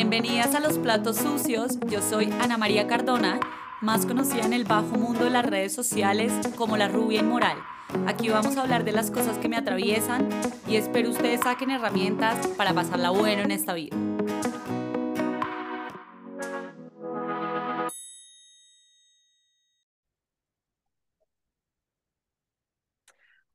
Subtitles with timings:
[0.00, 1.78] Bienvenidas a Los Platos Sucios.
[1.90, 3.38] Yo soy Ana María Cardona,
[3.82, 7.58] más conocida en el bajo mundo de las redes sociales como la rubia inmoral.
[8.06, 10.26] Aquí vamos a hablar de las cosas que me atraviesan
[10.66, 13.94] y espero ustedes saquen herramientas para pasarla bueno en esta vida.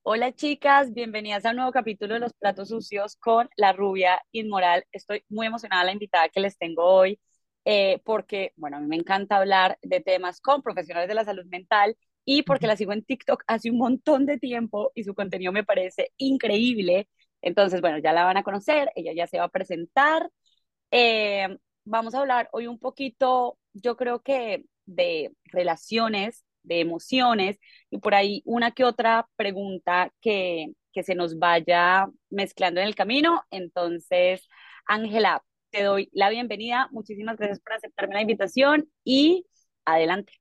[0.07, 4.85] Hola chicas, bienvenidas a un nuevo capítulo de Los Platos Sucios con la rubia inmoral.
[4.91, 7.19] Estoy muy emocionada la invitada que les tengo hoy
[7.65, 11.45] eh, porque, bueno, a mí me encanta hablar de temas con profesionales de la salud
[11.47, 15.51] mental y porque la sigo en TikTok hace un montón de tiempo y su contenido
[15.51, 17.09] me parece increíble.
[17.41, 20.29] Entonces, bueno, ya la van a conocer, ella ya se va a presentar.
[20.91, 27.57] Eh, vamos a hablar hoy un poquito, yo creo que de relaciones de emociones
[27.89, 32.95] y por ahí una que otra pregunta que, que se nos vaya mezclando en el
[32.95, 33.43] camino.
[33.51, 34.47] Entonces,
[34.87, 36.87] Ángela, te doy la bienvenida.
[36.91, 39.45] Muchísimas gracias por aceptarme la invitación y
[39.85, 40.33] adelante.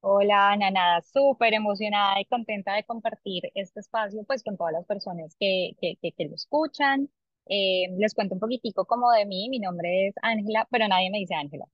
[0.00, 4.86] Hola, Ana, nada, súper emocionada y contenta de compartir este espacio pues con todas las
[4.86, 7.10] personas que, que, que, que lo escuchan.
[7.46, 11.18] Eh, les cuento un poquitico como de mí, mi nombre es Ángela, pero nadie me
[11.18, 11.66] dice Ángela.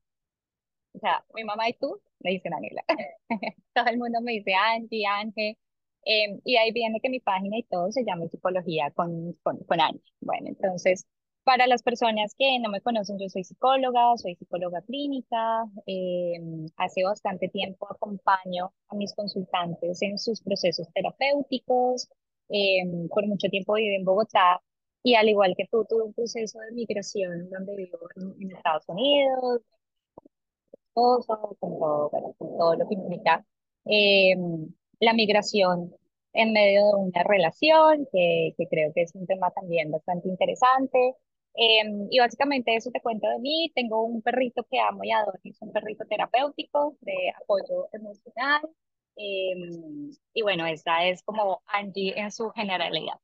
[0.94, 2.82] O sea, mi mamá y tú me dicen Ángela.
[3.74, 5.56] Todo el mundo me dice Angie, Ángel.
[6.04, 9.80] Eh, y ahí viene que mi página y todo se llama Psicología con, con, con
[9.80, 10.02] Angie.
[10.20, 11.06] Bueno, entonces,
[11.44, 15.64] para las personas que no me conocen, yo soy psicóloga, soy psicóloga clínica.
[15.86, 16.40] Eh,
[16.76, 22.08] hace bastante tiempo acompaño a mis consultantes en sus procesos terapéuticos.
[22.48, 24.60] Eh, por mucho tiempo viví en Bogotá
[25.02, 29.62] y al igual que tú, tuve un proceso de migración donde vivo en, Estados Unidos,
[30.94, 31.22] con
[31.78, 33.44] todo, con todo lo que implica
[33.86, 34.34] eh,
[35.00, 35.94] la migración
[36.32, 41.16] en medio de una relación, que, que, creo que es un tema también bastante interesante.
[41.54, 43.70] Eh, y básicamente eso te cuento de mí.
[43.74, 48.62] Tengo un perrito que amo y adoro, es un perrito terapéutico de apoyo emocional.
[49.16, 49.54] Eh,
[50.32, 53.18] y bueno, esta es como Angie en su generalidad.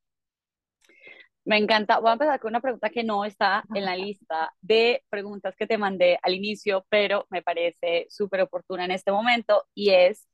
[1.49, 1.99] Me encanta.
[1.99, 5.67] Voy a empezar con una pregunta que no está en la lista de preguntas que
[5.67, 10.29] te mandé al inicio, pero me parece súper oportuna en este momento y es,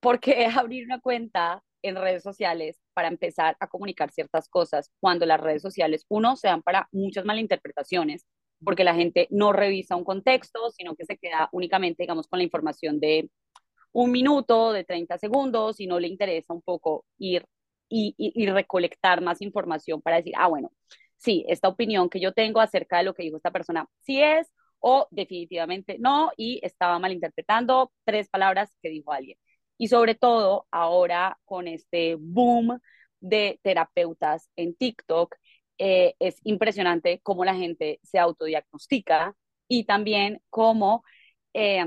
[0.00, 5.26] ¿por qué abrir una cuenta en redes sociales para empezar a comunicar ciertas cosas cuando
[5.26, 8.24] las redes sociales, uno, se dan para muchas malinterpretaciones,
[8.64, 12.44] porque la gente no revisa un contexto, sino que se queda únicamente, digamos, con la
[12.44, 13.28] información de
[13.92, 17.44] un minuto, de 30 segundos, y no le interesa un poco ir
[17.88, 20.72] y, recolectar más información para decir, ah, bueno,
[21.16, 24.50] sí, esta opinión que yo tengo acerca de lo que dijo esta persona, sí es
[24.80, 29.38] o definitivamente no, y estaba malinterpretando tres palabras que dijo alguien.
[29.78, 32.78] Y sobre todo ahora con este boom
[33.20, 35.34] de terapeutas en TikTok,
[35.78, 39.34] eh, es impresionante cómo la gente se autodiagnostica
[39.68, 41.04] y también cómo
[41.52, 41.84] eh,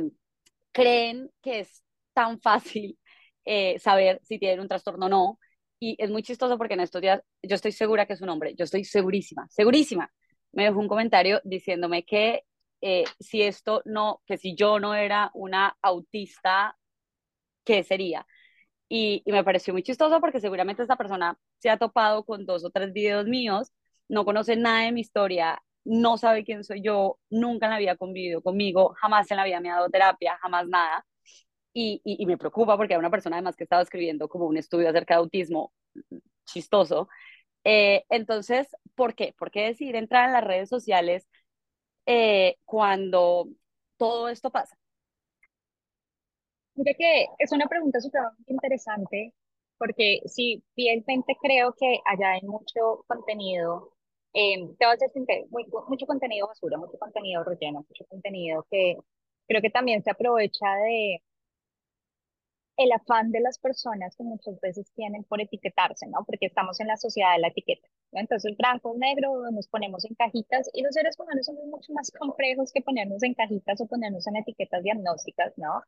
[0.71, 1.83] creen que es
[2.13, 2.97] tan fácil
[3.45, 5.39] eh, saber si tienen un trastorno o no,
[5.79, 8.53] y es muy chistoso porque en estos días yo estoy segura que es un hombre,
[8.55, 10.11] yo estoy segurísima, segurísima.
[10.51, 12.43] Me dejó un comentario diciéndome que
[12.81, 16.77] eh, si esto no, que si yo no era una autista,
[17.63, 18.25] ¿qué sería?
[18.89, 22.65] Y, y, me pareció muy chistoso porque seguramente esta persona se ha topado con dos
[22.65, 23.71] o tres videos míos,
[24.07, 27.97] no conoce nada de mi historia, no sabe quién soy yo, nunca en la vida
[27.97, 31.05] convivido conmigo, jamás en la vida me ha dado terapia, jamás nada
[31.73, 34.89] y, y, me preocupa porque era una persona además que estaba escribiendo como un estudio
[34.89, 35.71] acerca de autismo
[36.45, 37.07] chistoso.
[37.63, 39.33] Eh, entonces, ¿por qué?
[39.37, 41.27] ¿Por qué decidir entrar en las redes sociales
[42.05, 43.47] eh, cuando
[43.97, 44.77] todo esto pasa?
[46.75, 49.33] Creo que es una pregunta súper interesante
[49.77, 53.93] porque sí, fielmente creo que allá hay mucho contenido,
[54.33, 55.23] eh, te voy a decir
[55.87, 58.97] mucho contenido basura, mucho contenido relleno, mucho contenido que
[59.47, 61.23] creo que también se aprovecha de,
[62.79, 66.23] el afán de las personas que muchas veces tienen por etiquetarse, ¿no?
[66.25, 68.21] Porque estamos en la sociedad de la etiqueta, ¿no?
[68.21, 72.71] Entonces, blanco, negro, nos ponemos en cajitas y los seres humanos somos mucho más complejos
[72.71, 75.83] que ponernos en cajitas o ponernos en etiquetas diagnósticas, ¿no?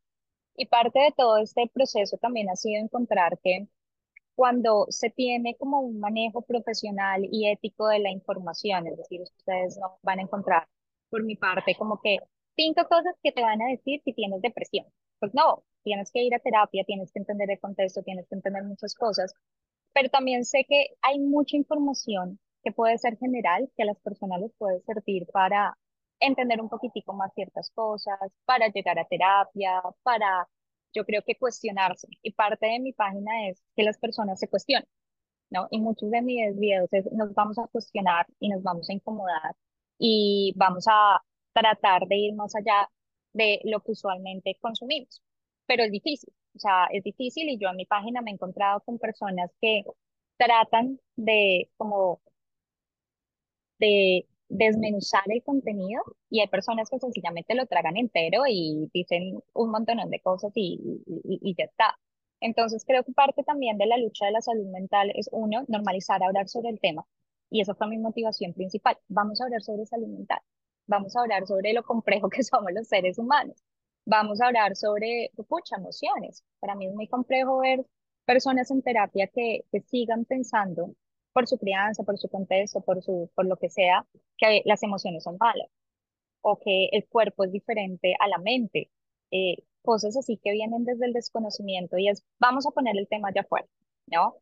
[0.57, 3.69] Y parte de todo este proceso también ha sido encontrar que
[4.35, 9.77] cuando se tiene como un manejo profesional y ético de la información, es decir, ustedes
[9.77, 10.67] no van a encontrar
[11.09, 12.17] por mi parte como que
[12.57, 14.85] cinco cosas que te van a decir si tienes depresión.
[15.19, 18.63] Pues no, tienes que ir a terapia, tienes que entender el contexto, tienes que entender
[18.63, 19.33] muchas cosas,
[19.94, 24.42] pero también sé que hay mucha información que puede ser general, que a las personas
[24.42, 25.78] les puede servir para
[26.19, 30.48] entender un poquitico más ciertas cosas, para llegar a terapia, para,
[30.94, 32.07] yo creo que cuestionarse.
[32.22, 34.88] Y parte de mi página es que las personas se cuestionen,
[35.50, 35.68] ¿no?
[35.72, 39.56] Y muchos de mis videos es, nos vamos a cuestionar y nos vamos a incomodar
[39.98, 41.22] y vamos a
[41.54, 42.89] tratar de ir más allá
[43.33, 45.22] de lo que usualmente consumimos.
[45.71, 48.81] Pero es difícil, o sea, es difícil y yo en mi página me he encontrado
[48.81, 49.83] con personas que
[50.38, 52.19] tratan de como
[53.79, 59.71] de desmenuzar el contenido y hay personas que sencillamente lo tragan entero y dicen un
[59.71, 61.97] montón de cosas y, y, y ya está.
[62.41, 66.21] Entonces creo que parte también de la lucha de la salud mental es uno, normalizar
[66.23, 67.06] hablar sobre el tema.
[67.50, 68.97] Y esa fue mi motivación principal.
[69.07, 70.39] Vamos a hablar sobre salud mental.
[70.88, 73.56] Vamos a hablar sobre lo complejo que somos los seres humanos.
[74.11, 76.43] Vamos a hablar sobre, pucha, emociones.
[76.59, 77.85] Para mí es muy complejo ver
[78.25, 80.93] personas en terapia que, que sigan pensando
[81.31, 84.05] por su crianza, por su contexto, por, su, por lo que sea,
[84.37, 85.69] que las emociones son malas
[86.41, 88.91] o que el cuerpo es diferente a la mente.
[89.31, 93.29] Eh, cosas así que vienen desde el desconocimiento y es, vamos a poner el tema
[93.29, 93.67] allá afuera,
[94.07, 94.35] ¿no?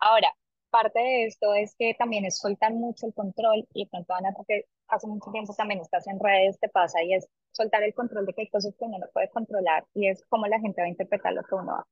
[0.00, 0.34] Ahora,
[0.72, 4.66] parte de esto es que también es soltar mucho el control y pronto Ana, porque
[4.88, 8.34] hace mucho tiempo también estás en redes, te pasa y es soltar el control de
[8.34, 10.90] que hay cosas que uno no puede controlar y es cómo la gente va a
[10.90, 11.86] interpretar lo que uno va a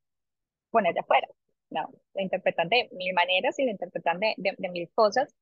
[0.70, 1.28] poner de afuera.
[1.70, 5.34] No, lo interpretan de mil maneras y lo interpretan de, de, de mil cosas,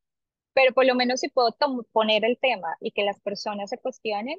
[0.54, 1.56] pero por lo menos si puedo
[1.92, 4.38] poner el tema y que las personas se cuestionen,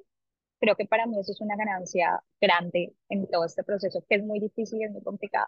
[0.60, 4.24] creo que para mí eso es una ganancia grande en todo este proceso, que es
[4.24, 5.48] muy difícil y es muy complicado.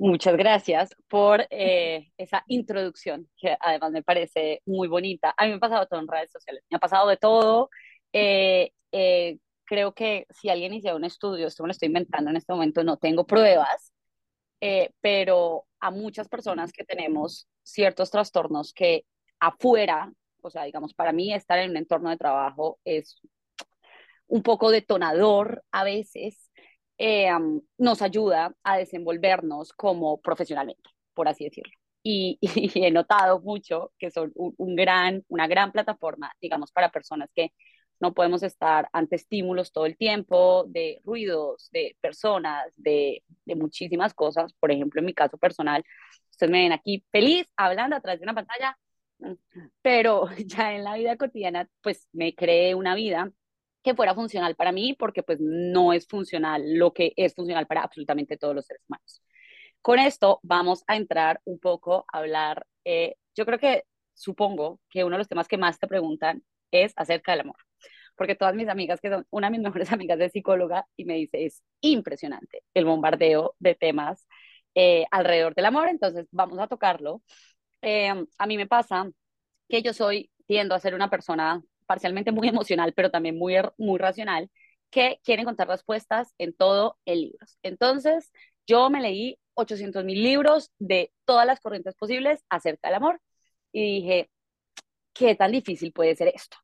[0.00, 5.34] Muchas gracias por eh, esa introducción, que además me parece muy bonita.
[5.36, 7.68] A mí me ha pasado todo en redes sociales, me ha pasado de todo.
[8.12, 12.36] Eh, eh, creo que si alguien hiciera un estudio, esto me lo estoy inventando en
[12.36, 13.92] este momento, no tengo pruebas,
[15.02, 19.04] pero a muchas personas que tenemos ciertos trastornos que
[19.38, 20.12] afuera
[20.42, 23.20] o sea, digamos, para mí estar en un entorno de trabajo es
[24.26, 26.49] un poco detonador a veces,
[27.02, 27.30] eh,
[27.78, 31.72] nos ayuda a desenvolvernos como profesionalmente, por así decirlo.
[32.02, 37.30] Y, y he notado mucho que son un, gran, una gran plataforma, digamos, para personas
[37.34, 37.52] que
[38.00, 44.12] no podemos estar ante estímulos todo el tiempo, de ruidos, de personas, de, de muchísimas
[44.12, 44.52] cosas.
[44.60, 45.82] Por ejemplo, en mi caso personal,
[46.30, 48.78] ustedes me ven aquí feliz hablando a través de una pantalla,
[49.82, 53.32] pero ya en la vida cotidiana, pues me creé una vida
[53.82, 57.82] que fuera funcional para mí, porque pues no es funcional lo que es funcional para
[57.82, 59.22] absolutamente todos los seres humanos.
[59.82, 63.84] Con esto vamos a entrar un poco a hablar, eh, yo creo que
[64.14, 67.56] supongo que uno de los temas que más te preguntan es acerca del amor,
[68.16, 71.14] porque todas mis amigas, que son una de mis mejores amigas de psicóloga, y me
[71.14, 74.26] dice, es impresionante el bombardeo de temas
[74.74, 77.22] eh, alrededor del amor, entonces vamos a tocarlo
[77.82, 79.10] eh, a mí me pasa
[79.68, 83.98] que yo soy, tiendo a ser una persona parcialmente muy emocional, pero también muy, muy
[83.98, 84.48] racional,
[84.90, 87.44] que quiere encontrar respuestas en todo el libro.
[87.64, 88.30] Entonces,
[88.64, 93.20] yo me leí 800 mil libros de todas las corrientes posibles acerca del amor
[93.72, 94.30] y dije,
[95.12, 96.58] ¿qué tan difícil puede ser esto?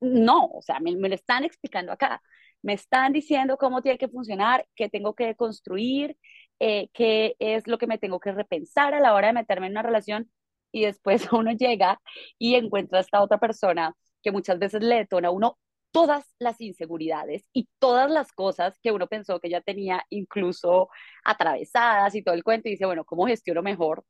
[0.00, 2.22] No, o sea, me, me lo están explicando acá.
[2.62, 6.16] Me están diciendo cómo tiene que funcionar, qué tengo que construir,
[6.58, 9.72] eh, qué es lo que me tengo que repensar a la hora de meterme en
[9.72, 10.30] una relación
[10.72, 12.00] y después uno llega
[12.38, 15.58] y encuentra a esta otra persona que muchas veces le detona a uno
[15.92, 20.88] todas las inseguridades y todas las cosas que uno pensó que ya tenía incluso
[21.24, 24.04] atravesadas y todo el cuento y dice, bueno, ¿cómo gestiono mejor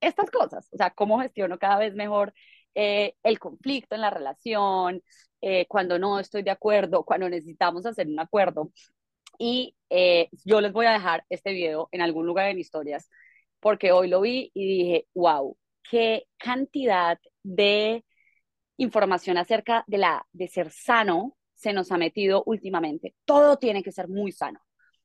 [0.00, 0.68] estas cosas?
[0.72, 2.32] O sea, ¿cómo gestiono cada vez mejor
[2.74, 5.02] eh, el conflicto en la relación,
[5.40, 8.70] eh, cuando no estoy de acuerdo, cuando necesitamos hacer un acuerdo?
[9.38, 13.08] Y eh, yo les voy a dejar este video en algún lugar en historias
[13.60, 15.56] porque hoy lo vi y dije, wow,
[15.90, 18.04] qué cantidad de
[18.78, 23.14] información acerca de, la, de ser sano se nos ha metido últimamente.
[23.24, 24.60] Todo tiene que ser muy sano.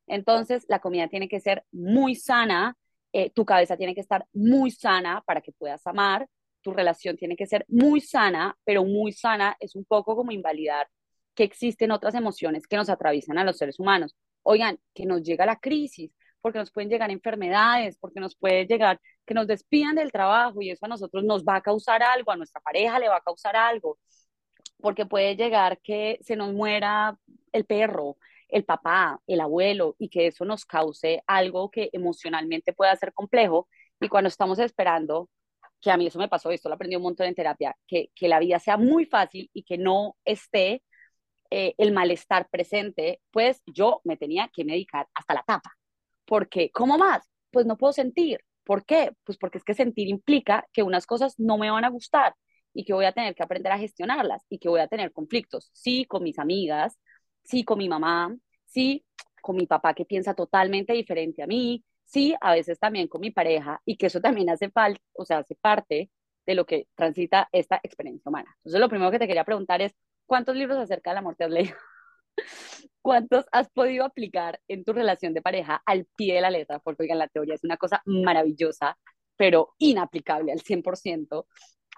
[0.08, 2.78] Entonces, la comida tiene que ser muy sana,
[3.12, 6.28] eh, tu cabeza tiene que estar muy sana para que puedas amar,
[6.62, 10.88] tu relación tiene que ser muy sana, pero muy sana es un poco como invalidar
[11.36, 14.16] que existen otras emociones que nos atraviesan a los seres humanos.
[14.44, 16.12] Oigan, que nos llega la crisis,
[16.42, 20.72] porque nos pueden llegar enfermedades, porque nos puede llegar que nos despidan del trabajo y
[20.72, 23.56] eso a nosotros nos va a causar algo, a nuestra pareja le va a causar
[23.56, 24.00] algo,
[24.80, 27.18] porque puede llegar que se nos muera
[27.52, 28.18] el perro,
[28.50, 33.68] el papá, el abuelo y que eso nos cause algo que emocionalmente pueda ser complejo
[34.00, 35.30] y cuando estamos esperando
[35.82, 38.28] que a mí eso me pasó, esto lo aprendí un montón en terapia, que, que
[38.28, 40.82] la vida sea muy fácil y que no esté
[41.56, 45.72] eh, el malestar presente, pues yo me tenía que medicar hasta la tapa.
[46.26, 47.30] Porque, ¿cómo más?
[47.52, 48.40] Pues no puedo sentir.
[48.64, 49.12] ¿Por qué?
[49.24, 52.36] Pues porque es que sentir implica que unas cosas no me van a gustar
[52.74, 55.70] y que voy a tener que aprender a gestionarlas y que voy a tener conflictos,
[55.74, 56.98] sí, con mis amigas,
[57.44, 59.06] sí, con mi mamá, sí,
[59.42, 63.32] con mi papá que piensa totalmente diferente a mí, sí, a veces también con mi
[63.32, 66.10] pareja y que eso también hace falta, o sea, hace parte
[66.46, 68.54] de lo que transita esta experiencia humana.
[68.60, 69.94] Entonces, lo primero que te quería preguntar es,
[70.26, 71.76] ¿cuántos libros acerca del amor te has leído?
[73.02, 76.80] ¿Cuántos has podido aplicar en tu relación de pareja al pie de la letra?
[76.80, 78.98] Porque, oigan, la teoría es una cosa maravillosa,
[79.36, 81.46] pero inaplicable al 100%.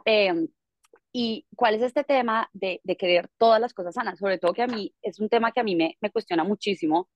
[0.06, 0.48] Eh, em,
[1.18, 4.20] ¿Y cuál es este tema de, de, querer todas las cosas sanas?
[4.20, 7.08] Sobre todo que a mí es un tema que a mí me, me cuestiona muchísimo,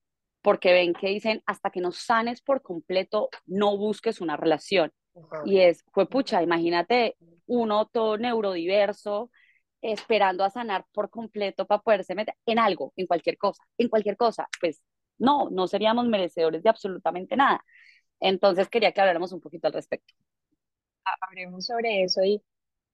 [0.42, 4.92] porque ven que dicen, hasta que no sanes por completo, no busques una relación.
[5.46, 9.32] Y es, fue pucha, imagínate uno todo neurodiverso,
[9.82, 14.18] esperando a sanar por completo para poderse meter en algo, en cualquier cosa, en cualquier
[14.18, 14.82] cosa, pues
[15.18, 17.64] no, no seríamos merecedores de absolutamente nada.
[18.20, 20.14] Entonces quería que habláramos un poquito al respecto.
[21.22, 22.42] Hablemos sobre eso y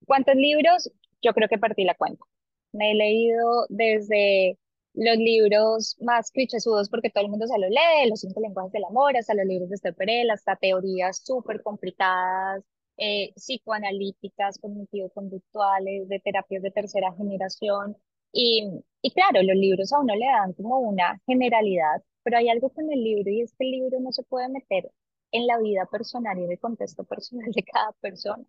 [0.05, 0.91] ¿cuántos libros?
[1.21, 2.23] Yo creo que partí la cuenta.
[2.71, 4.57] Me he leído desde
[4.93, 8.85] los libros más clichésudos porque todo el mundo se los lee, los cinco lenguajes del
[8.85, 12.63] amor, hasta los libros de Esther Perel, hasta teorías súper complicadas,
[12.97, 17.97] eh, psicoanalíticas, cognitivo-conductuales, de terapias de tercera generación.
[18.31, 18.67] Y,
[19.01, 22.91] y claro, los libros a uno le dan como una generalidad, pero hay algo con
[22.91, 24.91] el libro y es que el libro no se puede meter
[25.31, 28.43] en la vida personal y en el contexto personal de cada persona.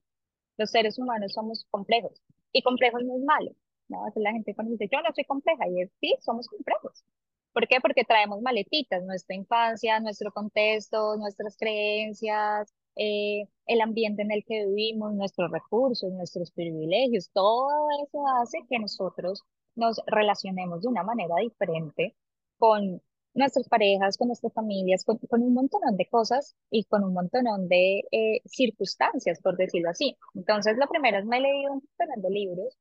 [0.58, 2.22] Los seres humanos somos complejos
[2.52, 3.52] y complejos no es malo.
[3.88, 4.04] ¿no?
[4.16, 7.04] la gente cuando dice, yo no soy compleja, y es, sí, somos complejos.
[7.52, 7.80] ¿Por qué?
[7.80, 14.66] Porque traemos maletitas, nuestra infancia, nuestro contexto, nuestras creencias, eh, el ambiente en el que
[14.66, 17.68] vivimos, nuestros recursos, nuestros privilegios, todo
[18.04, 19.42] eso hace que nosotros
[19.75, 22.14] nos relacionemos de una manera diferente
[22.58, 23.02] con
[23.35, 28.02] nuestras parejas, con nuestras familias, con, un montón de cosas y con un montón de
[28.11, 30.16] eh, circunstancias, por decirlo así.
[30.35, 32.78] Entonces, lo primero es me he leído un montón de libros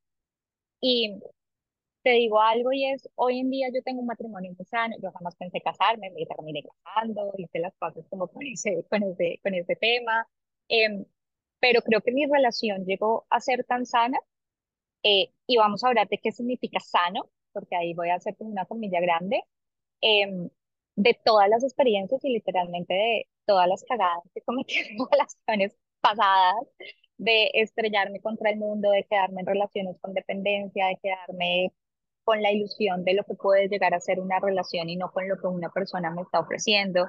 [0.80, 1.20] y
[2.02, 5.10] te digo algo y es, hoy en día yo tengo un matrimonio muy sano, yo
[5.12, 9.54] jamás pensé casarme, me terminé casando, hice las cosas como con ese, con ese, con
[9.54, 10.26] ese tema,
[10.68, 11.04] em,
[11.60, 14.18] pero creo que mi relación llegó a ser tan sana
[15.02, 18.66] eh, y vamos a hablar de qué significa sano, porque ahí voy a hacer una
[18.66, 19.42] familia grande,
[20.00, 20.50] em,
[20.96, 26.54] de todas las experiencias y literalmente de todas las cagadas que cometí en relaciones pasadas,
[27.18, 31.72] de estrellarme contra el mundo, de quedarme en relaciones con dependencia, de quedarme
[32.24, 35.28] con la ilusión de lo que puede llegar a ser una relación y no con
[35.28, 37.06] lo que una persona me está ofreciendo.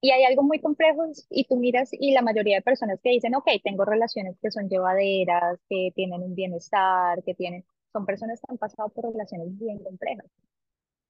[0.00, 3.34] Y hay algo muy complejo y tú miras y la mayoría de personas que dicen,
[3.34, 8.46] ok, tengo relaciones que son llevaderas, que tienen un bienestar, que tienen, son personas que
[8.52, 10.26] han pasado por relaciones bien complejas.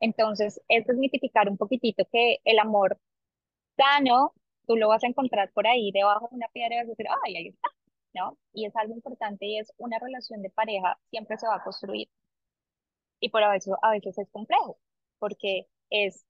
[0.01, 2.99] Entonces, es desmitificar un poquitito que el amor
[3.77, 4.35] sano,
[4.67, 7.07] tú lo vas a encontrar por ahí debajo de una piedra y vas a decir,
[7.25, 7.69] ay, ahí está,
[8.15, 8.39] ¿no?
[8.53, 12.09] Y es algo importante y es una relación de pareja siempre se va a construir.
[13.21, 14.79] Y por eso a veces es complejo,
[15.19, 16.25] porque es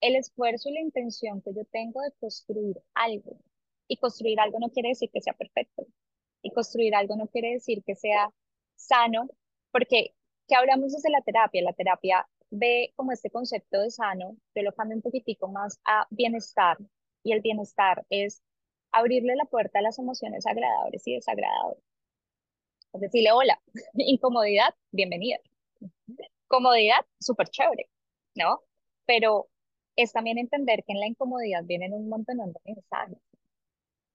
[0.00, 3.38] el esfuerzo y la intención que yo tengo de construir algo.
[3.88, 5.86] Y construir algo no quiere decir que sea perfecto.
[6.42, 8.32] Y construir algo no quiere decir que sea
[8.76, 9.28] sano,
[9.72, 10.14] porque
[10.48, 14.72] que hablamos desde la terapia, la terapia ve como este concepto de sano, yo lo
[14.72, 16.78] cambio un poquitico más a bienestar.
[17.22, 18.42] Y el bienestar es
[18.92, 21.82] abrirle la puerta a las emociones agradables y desagradables.
[22.92, 23.60] Es decirle, hola,
[23.94, 25.38] incomodidad, bienvenida.
[26.48, 27.88] Comodidad, súper chévere,
[28.34, 28.62] ¿no?
[29.06, 29.48] Pero
[30.02, 33.18] es también entender que en la incomodidad vienen un montón de mensajes.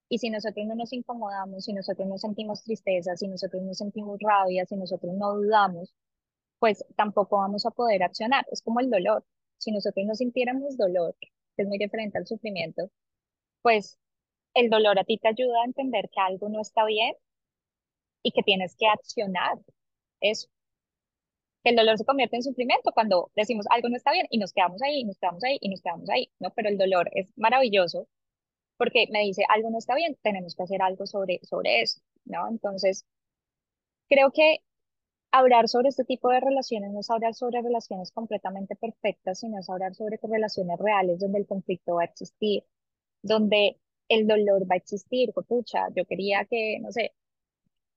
[0.10, 4.20] Y si nosotros no nos incomodamos, si nosotros no sentimos tristeza, si nosotros no sentimos
[4.20, 5.94] rabia, si nosotros no dudamos,
[6.60, 8.46] pues tampoco vamos a poder accionar.
[8.52, 9.26] Es como el dolor.
[9.58, 12.90] Si nosotros no sintiéramos dolor, que es muy diferente al sufrimiento,
[13.62, 14.00] pues
[14.54, 17.16] el dolor a ti te ayuda a entender que algo no está bien
[18.24, 19.60] y que tienes que accionar
[20.22, 20.50] eso.
[21.66, 24.82] El dolor se convierte en sufrimiento cuando decimos algo no está bien y nos quedamos
[24.84, 26.52] ahí, y nos quedamos ahí y nos quedamos ahí, ¿no?
[26.52, 28.08] Pero el dolor es maravilloso
[28.78, 32.48] porque me dice algo no está bien, tenemos que hacer algo sobre, sobre eso, ¿no?
[32.50, 33.06] Entonces,
[34.10, 34.60] creo que
[35.32, 39.70] hablar sobre este tipo de relaciones no es hablar sobre relaciones completamente perfectas, sino es
[39.70, 42.64] hablar sobre relaciones reales donde el conflicto va a existir,
[43.24, 43.80] donde
[44.10, 47.14] el dolor va a existir, pucha, yo quería que, no sé,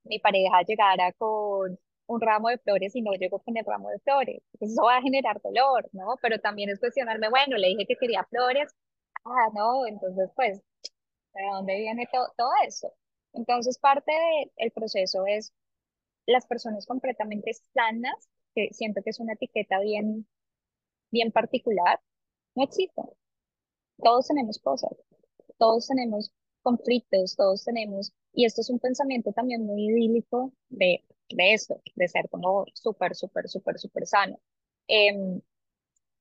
[0.05, 3.99] mi pareja llegara con un ramo de flores y no llegó con el ramo de
[4.01, 4.43] flores.
[4.61, 6.17] Eso va a generar dolor, ¿no?
[6.23, 8.75] Pero también es cuestionarme, bueno, le dije que quería flores,
[9.25, 10.59] ah, no, entonces pues,
[11.35, 12.93] ¿de dónde viene todo eso?
[13.35, 14.13] Entonces parte
[14.57, 15.53] del proceso es
[16.27, 20.27] las personas completamente sanas, que siento que es una etiqueta bien,
[21.11, 22.01] bien particular,
[22.55, 23.05] no existen.
[24.03, 24.93] Todos tenemos cosas,
[25.59, 31.53] todos tenemos conflictos, todos tenemos, y esto es un pensamiento también muy idílico de, de
[31.55, 34.39] esto, de ser como súper, súper, súper, súper sano.
[34.89, 35.41] Em,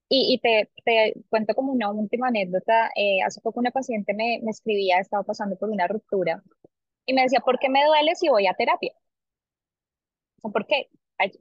[0.09, 2.89] y, y te, te, cuento como una última anécdota.
[2.95, 6.43] Eh, hace poco una paciente me, me escribía, estaba pasando por una ruptura
[7.05, 8.93] Y me decía, ¿por qué me duele si voy a terapia?
[10.41, 10.89] ¿por qué?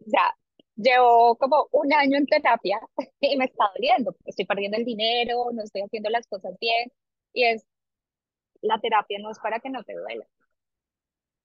[0.06, 0.36] Sea,
[0.76, 2.80] llevo como un año en terapia
[3.20, 4.16] y me está doliendo.
[4.24, 6.90] Estoy perdiendo el dinero, no estoy haciendo las cosas bien.
[7.32, 7.64] Y es,
[8.62, 10.26] la terapia no es para que no te duela.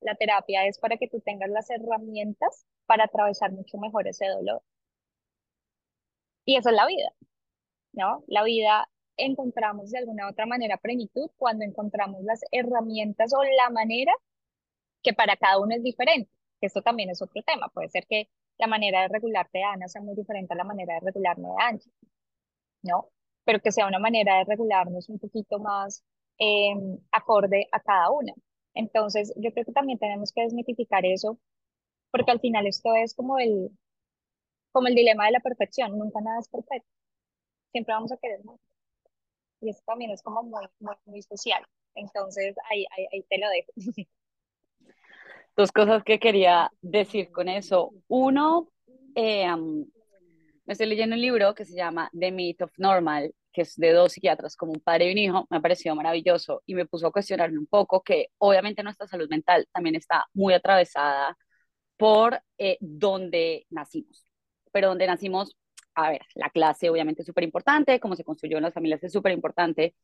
[0.02, 4.62] La terapia es para que tú tengas las herramientas para atravesar mucho mejor ese dolor.
[6.46, 7.14] Y eso es la vida,
[7.94, 8.24] ¿no?
[8.28, 14.14] La vida encontramos de alguna otra manera plenitud cuando encontramos las herramientas o la manera
[15.04, 16.32] que para cada uno es diferente.
[16.62, 17.70] Esto también es otro tema.
[17.70, 20.96] Puede ser que la manera de regularte de Ana sea muy diferente a la manera
[20.96, 21.92] de regularme de Angie,
[22.84, 23.10] ¿no?
[23.46, 26.04] Pero que sea una manera de regularnos un poquito más
[26.42, 26.74] eh,
[27.12, 28.34] acorde a cada una.
[28.74, 31.38] Entonces, yo creo que también tenemos que desmitificar eso,
[32.10, 33.70] porque al final esto es como el,
[34.72, 35.98] como el dilema de la perfección.
[36.00, 36.90] Nunca nada es perfecto.
[37.72, 38.60] Siempre vamos a querer más.
[39.62, 41.64] Y eso también es como muy, muy, muy social.
[41.94, 43.72] Entonces, ahí, ahí, ahí te lo dejo.
[45.56, 47.94] Dos cosas que quería decir con eso.
[48.08, 48.70] Uno,
[49.14, 53.76] eh, me estoy leyendo un libro que se llama The Myth of Normal, que es
[53.76, 56.86] de dos psiquiatras, como un padre y un hijo, me ha parecido maravilloso y me
[56.86, 61.38] puso a cuestionarme un poco que obviamente nuestra salud mental también está muy atravesada
[61.98, 64.26] por eh, donde nacimos.
[64.72, 65.56] Pero donde nacimos,
[65.96, 69.12] a ver, la clase obviamente es súper importante, cómo se construyó en las familias es
[69.14, 69.96] súper importante,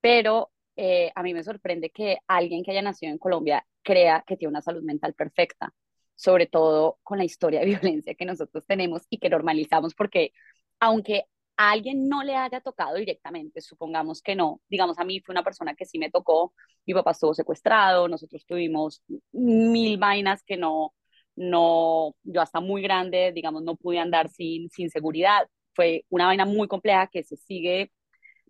[0.00, 4.36] pero eh, a mí me sorprende que alguien que haya nacido en Colombia crea que
[4.36, 5.72] tiene una salud mental perfecta,
[6.14, 10.32] sobre todo con la historia de violencia que nosotros tenemos y que normalizamos, porque
[10.80, 15.44] aunque alguien no le haya tocado directamente, supongamos que no, digamos a mí fue una
[15.44, 16.54] persona que sí me tocó,
[16.86, 20.94] mi papá estuvo secuestrado, nosotros tuvimos mil vainas que no,
[21.36, 26.44] no, yo hasta muy grande, digamos, no pude andar sin, sin seguridad, fue una vaina
[26.44, 27.92] muy compleja que se sigue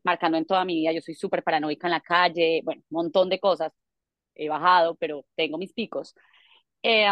[0.04, 0.92] marcando en toda mi vida.
[0.92, 3.72] Yo soy súper paranoica en la calle, bueno, un montón de cosas.
[4.34, 6.14] He bajado, pero tengo mis picos.
[6.82, 7.06] Eh,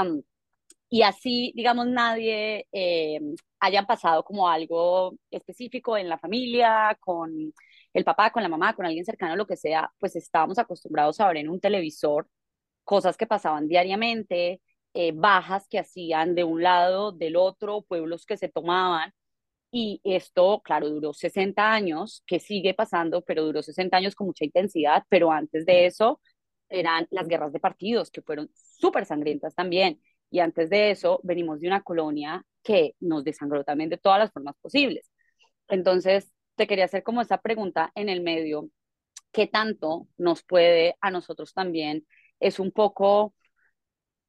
[0.91, 3.21] y así, digamos, nadie eh,
[3.61, 7.55] hayan pasado como algo específico en la familia, con
[7.95, 11.29] el papá, con la mamá, con alguien cercano, lo que sea, pues estábamos acostumbrados a
[11.29, 12.29] ver en un televisor
[12.85, 14.61] cosas que pasaban diariamente,
[14.95, 19.13] eh, bajas que hacían de un lado, del otro, pueblos que se tomaban.
[19.73, 24.45] Y esto, claro, duró 60 años, que sigue pasando, pero duró 60 años con mucha
[24.45, 26.21] intensidad, pero antes de eso
[26.69, 30.01] eran las guerras de partidos, que fueron súper sangrientas también.
[30.31, 34.33] Y antes de eso venimos de una colonia que nos desangró también de todas las
[34.33, 35.11] formas posibles.
[35.69, 38.69] Entonces, te quería hacer como esa pregunta en el medio,
[39.33, 42.07] ¿qué tanto nos puede a nosotros también?
[42.41, 43.35] Es un poco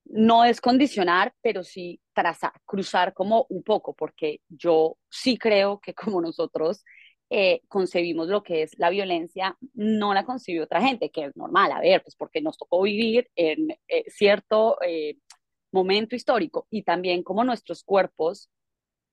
[0.06, 5.94] no es condicionar, pero sí trazar, cruzar como un poco, porque yo sí creo que
[5.94, 6.84] como nosotros
[7.30, 11.72] eh, concebimos lo que es la violencia, no la concibe otra gente, que es normal,
[11.72, 15.18] a ver, pues porque nos tocó vivir en eh, cierto eh,
[15.72, 18.50] momento histórico y también como nuestros cuerpos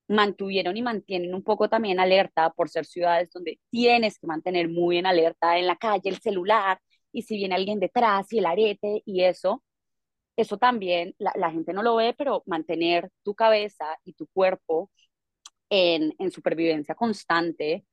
[0.08, 4.98] mantuvieron y mantienen un poco también alerta por ser ciudades donde tienes que mantener muy
[4.98, 6.80] en alerta en la calle, el celular,
[7.12, 9.62] y si viene alguien detrás y el arete y eso,
[10.36, 14.90] eso también la, gente no lo ve, pero mantener tu cabeza y tu cuerpo
[15.70, 17.86] en, en supervivencia constante,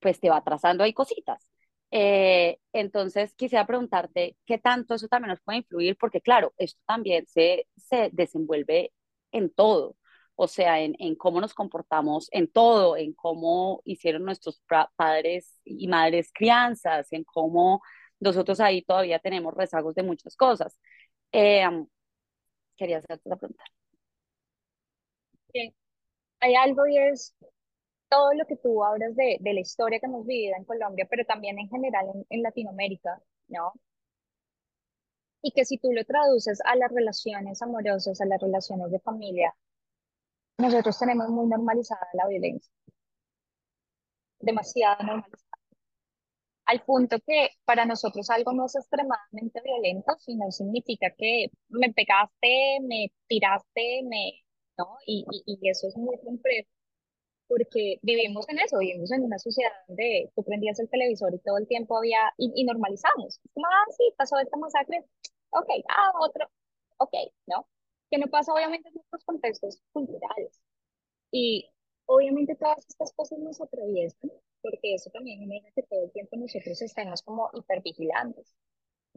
[0.00, 1.51] pues te va trazando ahí cositas.
[1.92, 7.26] Eh, entonces, quisiera preguntarte qué tanto eso también nos puede influir, porque claro, esto también
[7.26, 8.92] se, se desenvuelve
[9.32, 9.96] en todo,
[10.36, 14.62] o sea, en, en, cómo nos comportamos, en todo, en cómo hicieron nuestros
[14.96, 17.82] padres y madres crianzas, en cómo
[18.20, 20.78] nosotros ahí todavía tenemos rezagos de muchas cosas.
[21.32, 21.64] Eh,
[22.76, 23.64] quería hacerte la pregunta.
[25.52, 25.74] Bien.
[26.40, 27.34] Hay algo y es
[28.12, 31.24] todo lo que tú hablas de, de la historia que hemos vivido en Colombia, pero
[31.26, 33.74] también en general en, en Latinoamérica, ¿no?
[35.40, 39.54] Y que si tú lo traduces a las relaciones amorosas, a las relaciones de familia,
[40.56, 42.72] nosotros tenemos muy normalizada la violencia,
[44.40, 45.52] demasiado normalizada
[46.66, 52.78] al punto que para nosotros algo no es extremadamente violento, sino significa que me pegaste,
[52.82, 54.32] me tiraste, me,
[54.78, 54.96] ¿no?
[55.06, 56.68] Y, y, y eso es muy complejo,
[57.52, 61.58] porque vivimos en eso, vivimos en una sociedad donde tú prendías el televisor y todo
[61.58, 65.04] el tiempo había, y, y normalizamos, ah, sí, pasó esta masacre,
[65.50, 66.48] ok, ah, otro,
[66.96, 67.12] ok,
[67.46, 67.68] ¿no?
[68.10, 70.58] Que no pasa obviamente en otros contextos culturales.
[71.30, 71.68] Y
[72.06, 74.30] obviamente todas estas cosas nos atraviesan
[74.62, 78.54] porque eso también genera que todo el tiempo nosotros estemos como hipervigilantes,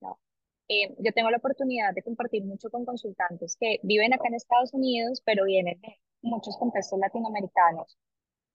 [0.02, 0.20] ¿no?
[0.68, 4.74] Eh, yo tengo la oportunidad de compartir mucho con consultantes que viven acá en Estados
[4.74, 7.98] Unidos, pero vienen de muchos contextos latinoamericanos,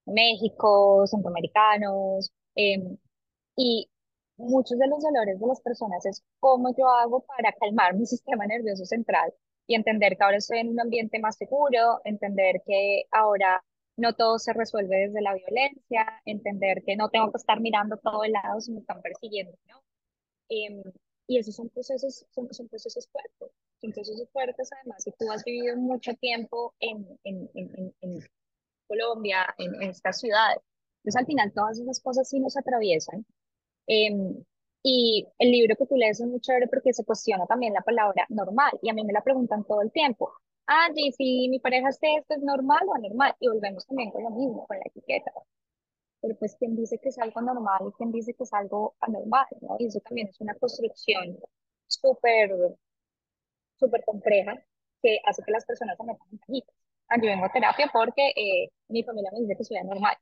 [0.06, 2.96] México, centroamericanos, eh,
[3.56, 3.88] y
[4.36, 8.46] muchos de los dolores de las personas es cómo yo hago para calmar mi sistema
[8.46, 9.32] nervioso central
[9.66, 13.62] y entender que ahora estoy en un ambiente más seguro, entender que ahora
[13.96, 18.24] no todo se resuelve desde la violencia, entender que no tengo que estar mirando todo
[18.24, 19.82] el lado si me están persiguiendo, ¿no?
[20.48, 20.82] Em,
[21.28, 25.44] y esos son procesos, son, son, procesos fuertes, son procesos fuertes además, si tú has
[25.44, 28.20] vivido mucho tiempo en, en, en, en
[28.90, 30.59] Colombia, en, estas ciudades,
[30.98, 33.24] entonces al final todas esas cosas sí nos atraviesan.
[33.87, 34.44] Em,
[34.83, 38.26] y el libro que tú lees es muy chévere porque se cuestiona también la palabra
[38.31, 40.33] normal y a mí me la preguntan todo el tiempo.
[40.66, 43.35] Ah, y si mi pareja hace esto, ¿es normal o anormal?
[43.40, 45.33] Y volvemos también con lo mismo, con la etiqueta.
[46.20, 49.46] Pero pues, ¿quién dice que es algo normal y quién dice que es algo anormal?
[49.62, 49.76] ¿no?
[49.79, 51.38] Y eso también es una construcción
[51.87, 52.50] súper,
[53.79, 54.55] súper compleja
[55.03, 56.74] que hace que las personas se metan en cajitas.
[57.11, 60.16] Ah, yo vengo a terapia porque eh, mi familia me dice que soy anormal,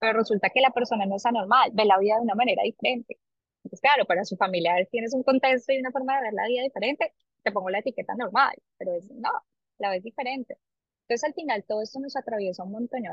[0.00, 3.18] pero resulta que la persona no es anormal, ve la vida de una manera diferente.
[3.64, 6.62] Entonces, claro, para su familia tienes un contexto y una forma de ver la vida
[6.62, 9.30] diferente, te pongo la etiqueta normal, pero es, no,
[9.78, 10.58] la ves diferente.
[11.02, 13.04] Entonces, al final, todo esto nos atraviesa un montón.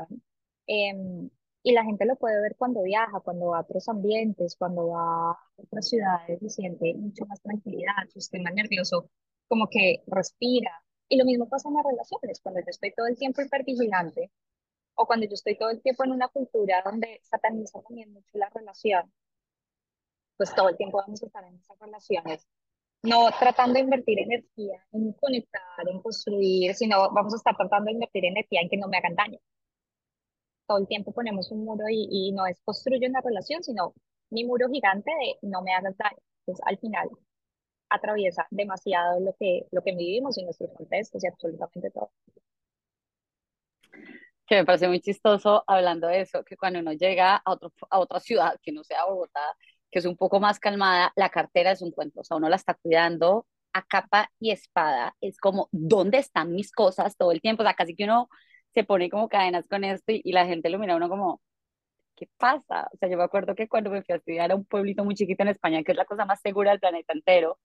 [0.66, 1.28] Eh,
[1.64, 5.32] y la gente lo puede ver cuando viaja, cuando va a otros ambientes, cuando va
[5.32, 9.10] a otras ciudades y siente mucho más tranquilidad, su sistema nervioso
[9.48, 10.83] como que respira.
[11.08, 14.30] Y lo mismo pasa en las relaciones, cuando yo estoy todo el tiempo hipervigilante
[14.94, 18.48] o cuando yo estoy todo el tiempo en una cultura donde sataniza también mucho la
[18.50, 19.12] relación,
[20.36, 22.46] pues todo el tiempo vamos a estar en esas relaciones
[23.04, 27.92] no tratando de invertir energía en conectar, en construir, sino vamos a estar tratando de
[27.92, 29.38] invertir energía en que no me hagan daño.
[30.66, 33.92] Todo el tiempo ponemos un muro y, y no es construyo una relación, sino
[34.30, 36.16] mi muro gigante de no me hagas daño.
[36.40, 37.10] Entonces, al final,
[37.88, 42.10] atraviesa demasiado lo que, lo que vivimos y nuestros contextos y absolutamente todo.
[44.46, 47.98] Que me parece muy chistoso hablando de eso, que cuando uno llega a, otro, a
[47.98, 49.56] otra ciudad que no sea Bogotá,
[49.90, 52.56] que es un poco más calmada, la cartera es un cuento, o sea, uno la
[52.56, 57.62] está cuidando a capa y espada, es como, ¿dónde están mis cosas todo el tiempo?
[57.62, 58.28] O sea, casi que uno
[58.74, 61.40] se pone como cadenas con esto y, la gente lo mira a uno como,
[62.16, 62.88] ¿qué pasa?
[62.92, 65.14] O sea, yo me acuerdo que cuando me fui a estudiar a un pueblito muy
[65.14, 67.58] chiquito en España, que es la cosa más segura del planeta entero,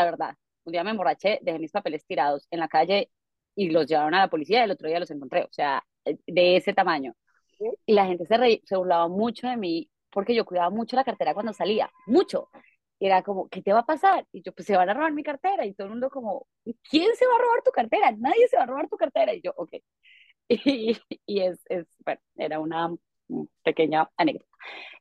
[0.00, 3.10] de verdad, un día me emborraché, dejé mis papeles tirados en la calle
[3.54, 6.56] y los llevaron a la policía y el otro día los encontré, o sea, de
[6.56, 7.14] ese tamaño.
[7.86, 11.34] Y la gente se, se burlaba mucho de mí porque yo cuidaba mucho la cartera
[11.34, 12.48] cuando salía, mucho.
[12.98, 14.26] Y era como, ¿qué te va a pasar?
[14.32, 15.66] Y yo, pues se van a robar mi cartera.
[15.66, 16.46] Y todo el mundo como,
[16.88, 18.12] ¿quién se va a robar tu cartera?
[18.12, 19.34] Nadie se va a robar tu cartera.
[19.34, 19.72] Y yo, ok.
[20.48, 22.94] Y, y es, es, bueno, era una
[23.62, 24.46] pequeña anécdota.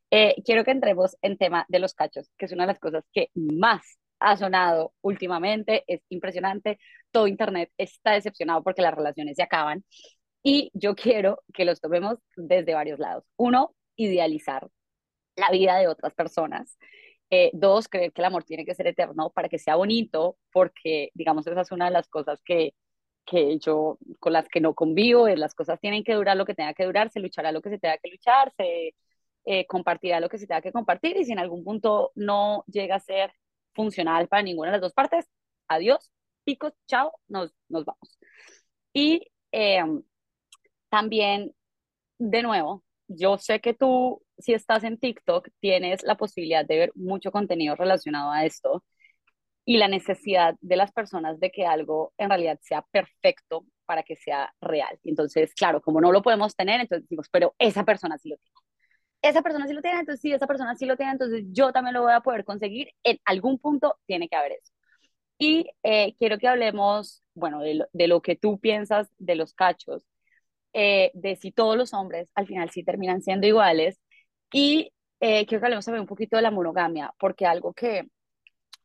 [0.10, 3.03] Eh, quiero que entremos en tema de los cachos, que es una de las cosas
[3.12, 6.79] que más ha sonado últimamente, es impresionante,
[7.12, 9.83] todo Internet está decepcionado porque las relaciones se acaban
[10.43, 13.25] y yo quiero que los tomemos desde varios lados.
[13.38, 14.67] Uno, idealizar
[15.36, 16.77] la vida de otras personas.
[17.29, 21.09] Eh, dos, creer que el amor tiene que ser eterno para que sea bonito, porque,
[21.15, 22.75] digamos, esa es una de las cosas que,
[23.25, 26.55] que yo, con las que no convivo, es las cosas tienen que durar lo que
[26.55, 28.95] tenga que durar, se luchará lo que se tenga que luchar, se
[29.45, 32.95] eh, compartirá lo que se tenga que compartir, y si en algún punto no llega
[32.95, 33.33] a ser
[33.73, 35.25] funcional para ninguna de las dos partes,
[35.67, 36.12] adiós,
[36.43, 38.19] picos, chao, nos, nos vamos.
[38.93, 40.03] Y em,
[40.89, 41.53] también,
[42.19, 46.91] de nuevo, yo sé que tú si estás en TikTok, tienes la posibilidad de ver
[46.95, 48.83] mucho contenido relacionado a esto
[49.65, 54.15] y la necesidad de las personas de que algo en realidad sea perfecto para que
[54.15, 54.99] sea real.
[55.03, 58.55] Entonces, claro, como no lo podemos tener, entonces decimos, pero esa persona sí lo tiene.
[59.23, 61.95] Esa persona sí lo tiene, entonces sí, esa persona sí lo tiene, entonces yo también
[61.95, 62.89] lo voy a poder conseguir.
[63.03, 64.73] En algún punto tiene que haber eso.
[65.38, 69.53] Y eh, quiero que hablemos, bueno, de lo, de lo que tú piensas de los
[69.53, 70.05] cachos,
[70.73, 73.99] eh, de si todos los hombres al final sí terminan siendo iguales
[74.51, 78.07] y eh, quiero que hablemos también un poquito de la monogamia, porque algo que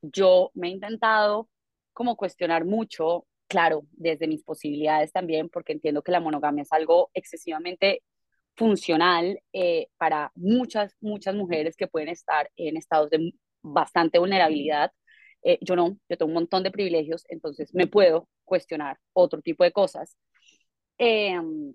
[0.03, 1.49] yo me he intentado
[1.93, 7.11] como cuestionar mucho, claro, desde mis posibilidades también, porque entiendo que la monogamia es algo
[7.15, 8.03] excesivamente
[8.59, 14.93] funcional eh, para muchas, muchas mujeres que pueden estar en estados de bastante vulnerabilidad.
[15.43, 19.65] Eh, yo no, yo tengo un montón de privilegios, entonces me puedo cuestionar otro tipo
[19.65, 20.17] de cosas.
[20.99, 21.75] Em,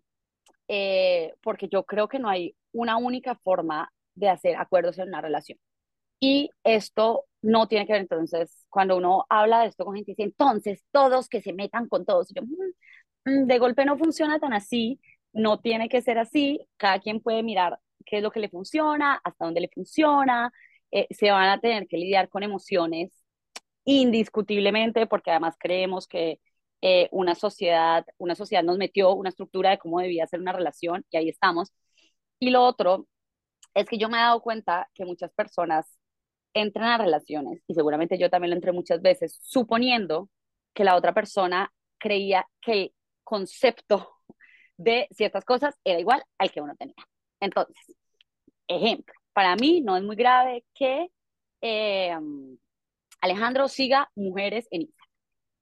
[0.67, 5.22] eh, porque yo creo que no hay una única forma de hacer acuerdos en una
[5.22, 5.60] relación.
[6.19, 10.24] Y esto no tiene que ver, entonces, cuando uno habla de esto con gente, dice,
[10.24, 12.30] entonces, todos que se metan con todos.
[12.36, 15.00] yo, mm, mm, de golpe no funciona tan así,
[15.34, 19.19] no tiene que ser así, cada quien puede mirar qué es lo que le funciona,
[19.24, 20.52] hasta dónde le funciona,
[20.91, 23.12] eh, se van a tener que lidiar con emociones
[23.86, 26.39] indiscutiblemente, porque además creemos que
[26.82, 31.06] eh, una sociedad, una sociedad nos metió una estructura de cómo debía ser una relación
[31.10, 31.74] y ahí estamos.
[32.39, 33.08] Y lo otro
[33.74, 35.88] es que yo me he dado cuenta que muchas personas
[36.54, 40.30] entran a relaciones, y seguramente yo también lo entré muchas veces, suponiendo
[40.74, 42.93] que la otra persona creía que el
[43.24, 44.12] concepto
[44.78, 46.96] de ciertas cosas era igual al que uno tenía.
[47.40, 47.76] Entonces,
[48.68, 51.10] ejemplo, para mí no es muy grave que
[51.62, 52.16] eh,
[53.22, 55.10] Alejandro siga mujeres en Instagram.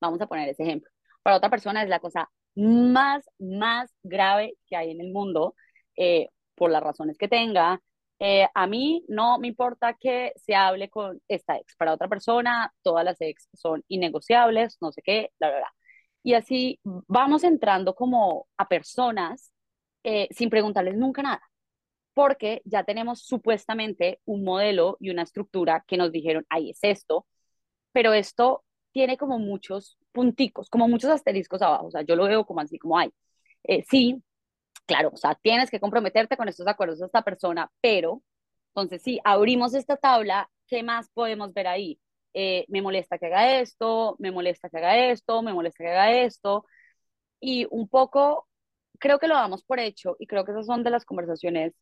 [0.01, 0.89] Vamos a poner ese ejemplo.
[1.23, 5.55] Para otra persona es la cosa más, más grave que hay en el mundo,
[5.95, 7.81] eh, por las razones que tenga.
[8.19, 11.75] Eh, a mí no me importa que se hable con esta ex.
[11.75, 15.69] Para otra persona, todas las ex son innegociables, no sé qué, la verdad.
[16.23, 19.51] Y así vamos entrando como a personas
[20.03, 21.41] eh, sin preguntarles nunca nada,
[22.13, 27.25] porque ya tenemos supuestamente un modelo y una estructura que nos dijeron, ahí es esto,
[27.91, 32.45] pero esto tiene como muchos punticos, como muchos asteriscos abajo, o sea, yo lo veo
[32.45, 33.11] como así, como hay.
[33.63, 34.23] Eh, sí,
[34.85, 38.21] claro, o sea, tienes que comprometerte con estos acuerdos de esta persona, pero,
[38.75, 41.99] entonces, si abrimos esta tabla, ¿qué más podemos ver ahí?
[42.33, 46.11] Eh, me molesta que haga esto, me molesta que haga esto, me molesta que haga
[46.11, 46.65] esto,
[47.39, 48.47] y un poco
[48.99, 51.73] creo que lo damos por hecho y creo que esas son de las conversaciones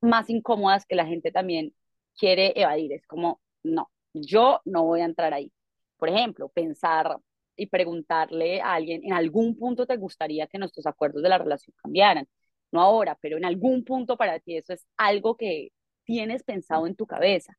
[0.00, 1.74] más incómodas que la gente también
[2.18, 2.92] quiere evadir.
[2.92, 5.52] Es como, no, yo no voy a entrar ahí.
[5.96, 7.18] Por ejemplo, pensar
[7.56, 11.74] y preguntarle a alguien, en algún punto te gustaría que nuestros acuerdos de la relación
[11.82, 12.28] cambiaran.
[12.72, 15.70] No ahora, pero en algún punto para ti eso es algo que
[16.04, 17.56] tienes pensado en tu cabeza.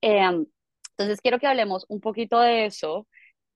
[0.00, 0.46] Em,
[0.98, 3.06] entonces quiero que hablemos un poquito de eso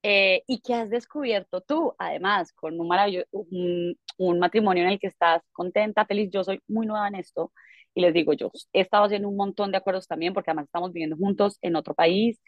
[0.03, 2.89] eh, y que has descubierto tú, además, con un,
[3.33, 6.31] un, un, matrimonio en el que estás contenta, feliz.
[6.33, 7.53] Yo soy muy nueva en esto
[7.95, 10.93] y les digo, yo he estado haciendo un montón de acuerdos también porque además estamos
[10.93, 12.41] viviendo juntos en otro país,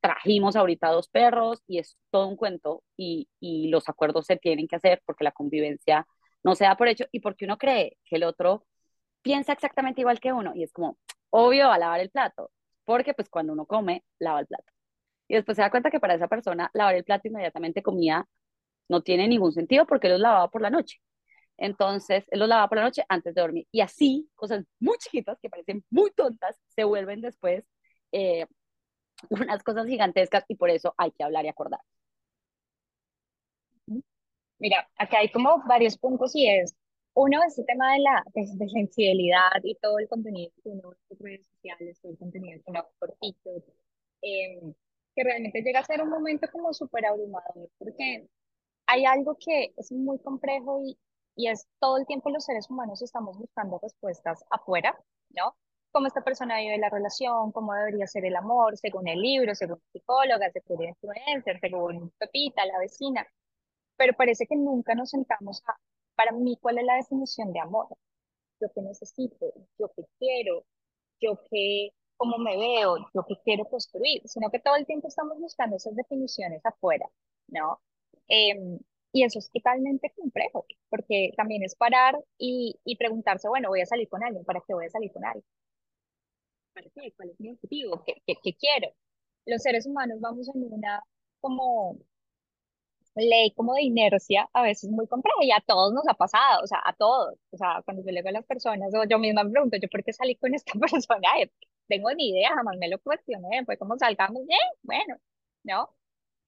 [0.00, 4.68] trajimos ahorita dos perros y es todo un cuento y, y los acuerdos se tienen
[4.68, 6.06] que hacer porque la convivencia
[6.42, 8.66] no se da por hecho y porque uno cree que el otro
[9.22, 10.98] piensa exactamente igual que uno y es como,
[11.30, 12.50] obvio, a lavar el plato,
[12.84, 14.72] porque pues cuando uno come, lava el plato.
[15.28, 18.26] Y después se da cuenta que para esa persona lavar el plato inmediatamente comía
[18.88, 21.00] no tiene ningún sentido porque él los lavaba por la noche.
[21.58, 23.66] Entonces, él los lavaba por la noche antes de dormir.
[23.72, 27.64] Y así, cosas muy chiquitas que parecen muy tontas, se vuelven después
[28.12, 28.46] eh,
[29.30, 31.80] unas cosas gigantescas y por eso hay que hablar y acordar.
[34.58, 36.76] Mira, acá hay como varios puntos y es,
[37.14, 40.96] uno, este tema de la, de, la infidelidad y todo el contenido que uno ve
[41.10, 43.64] en redes sociales, todo el contenido que uno por TikTok,
[44.22, 44.74] em,
[45.14, 48.28] que realmente llega a ser un momento como súper abrumador, porque
[48.86, 50.98] hay algo que es muy complejo y,
[51.36, 54.98] y es todo el tiempo los seres humanos estamos buscando respuestas afuera,
[55.30, 55.56] ¿no?
[55.92, 59.80] Cómo esta persona vive la relación, cómo debería ser el amor, según el libro, según
[59.92, 63.26] psicóloga, según influencer, según Pepita, la vecina.
[63.96, 65.76] Pero parece que nunca nos sentamos a,
[66.20, 67.88] para mí, ¿cuál es la definición de amor?
[68.60, 70.66] Yo qué necesito, yo qué quiero,
[71.18, 75.38] yo qué, cómo me veo, yo qué quiero construir, sino que todo el tiempo estamos
[75.38, 77.06] buscando esas definiciones afuera,
[77.48, 77.80] ¿no?
[78.28, 78.78] Em,
[79.12, 83.86] y eso es totalmente complejo, porque también es parar y, y preguntarse, bueno, voy a
[83.86, 85.44] salir con alguien, ¿para qué voy a salir con alguien?
[86.74, 87.12] ¿Para qué?
[87.16, 88.02] ¿Cuál es mi objetivo?
[88.04, 88.94] ¿Qué, qué, qué quiero?
[89.46, 91.02] Los seres humanos vamos en una
[91.40, 91.98] como
[93.14, 96.66] ley como de inercia a veces muy compleja y a todos nos ha pasado, o
[96.66, 99.44] sea, a todos, o sea, cuando yo le digo a las personas, o yo misma
[99.44, 101.28] me pregunto, ¿yo por qué salí con esta persona?
[101.88, 105.16] tengo ni idea, jamás me lo cuestioné, fue como salgamos bien, bueno,
[105.64, 105.90] ¿no?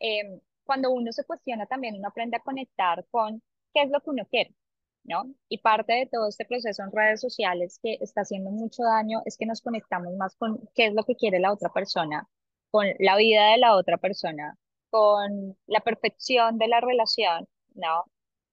[0.01, 3.43] Eh, cuando uno se cuestiona también, uno aprende a conectar con
[3.75, 4.55] qué es lo que uno quiere,
[5.05, 5.25] ¿no?
[5.49, 9.37] Y parte de todo este proceso en redes sociales que está haciendo mucho daño es
[9.37, 12.29] que nos conectamos más con qué es lo que quiere la otra persona,
[12.71, 14.57] con la vida de la otra persona,
[14.93, 18.05] con la perfección de la relación, ¿no?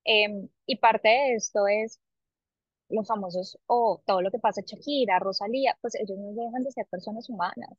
[0.05, 1.99] Em, y parte de esto es
[2.89, 6.87] los famosos, o todo lo que pasa Shakira, Rosalía, pues ellos no dejan de ser
[6.87, 7.71] personas humanas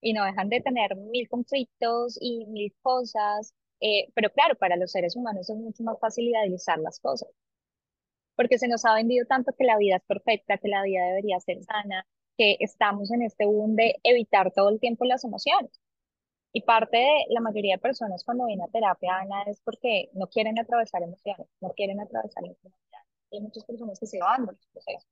[0.00, 4.92] y no dejan de tener mil conflictos y mil cosas, eh, pero claro, para los
[4.92, 7.28] seres humanos es mucho más fácil idealizar las cosas,
[8.36, 11.38] porque se nos ha vendido tanto que la vida es perfecta, que la vida debería
[11.40, 12.06] ser sana,
[12.38, 15.70] que estamos en este boom de evitar todo el tiempo las emociones.
[16.52, 20.26] Y parte de la mayoría de personas cuando vienen a terapia, Ana, es porque no
[20.26, 22.78] quieren atravesar emociones, no quieren atravesar emociones.
[23.32, 25.08] Hay muchas personas que se van de los procesos.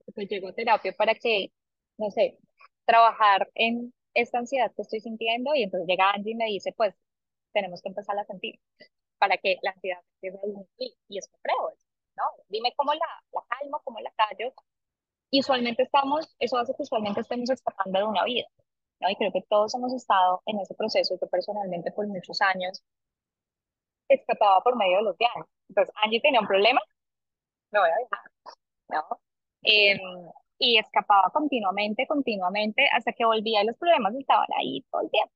[0.00, 1.52] Entonces llego a terapia para que,
[1.98, 2.38] no sé,
[2.84, 6.94] trabajar en esta ansiedad que estoy sintiendo y entonces llega Angie y me dice, pues
[7.52, 8.58] tenemos que empezar a sentir
[9.18, 10.86] para que la ansiedad empiece a.
[11.08, 11.72] Y es complejo,
[12.16, 12.24] ¿no?
[12.48, 14.52] Dime cómo la, la calmo, cómo la callo.
[15.30, 18.46] Y usualmente estamos, eso hace que usualmente estemos escapando de una vida,
[19.06, 19.10] ¿no?
[19.12, 21.16] Y creo que todos hemos estado en ese proceso.
[21.20, 22.82] Yo personalmente por muchos años
[24.08, 25.44] escapaba por medio de los viajes.
[25.68, 26.80] Entonces, Angie tenía un problema,
[27.72, 28.20] me voy a dejar,
[28.88, 29.20] ¿no?
[29.62, 29.98] Eh,
[30.58, 35.32] y escapaba continuamente, continuamente, hasta que volvía y los problemas estaban ahí todo el tiempo,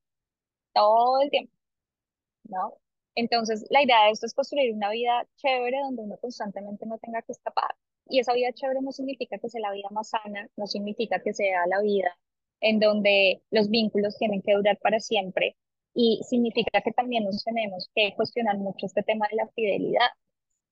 [0.75, 1.53] todo el tiempo,
[2.45, 2.75] ¿no?
[3.17, 7.23] Entonces, la idea de esto es construir una vida chévere donde uno constantemente no tenga
[7.23, 7.75] que escapar.
[8.07, 11.35] Y esa vida chévere no significa que sea la vida más sana, no significa que
[11.35, 12.17] sea la vida
[12.61, 15.57] en donde los vínculos tienen que durar para siempre.
[15.95, 20.09] Y significa que también nos tenemos que cuestionar mucho este tema de la fidelidad.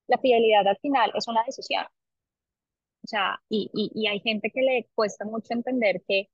[0.07, 1.85] La fidelidad al final es una decisión.
[3.05, 6.29] O sea, y, y, hay gente que le cuesta mucho entender que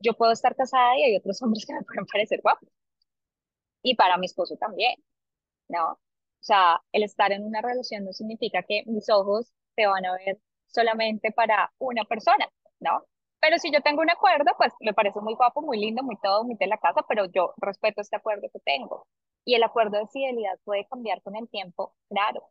[0.00, 2.68] yo puedo estar casada y hay otros hombres que me pueden parecer guapos.
[3.82, 4.94] Y para mi esposo también,
[5.68, 5.92] ¿no?
[5.92, 5.98] O
[6.40, 10.38] sea, el estar en una relación no significa que mis ojos se van a ver
[10.66, 12.48] solamente para una persona,
[12.80, 13.04] ¿no?
[13.44, 16.44] Pero si yo tengo un acuerdo, pues me parece muy guapo, muy lindo, muy todo,
[16.44, 19.06] muy de la casa, pero yo respeto este acuerdo que tengo.
[19.44, 22.48] Y el acuerdo de fidelidad puede cambiar con el tiempo, claro.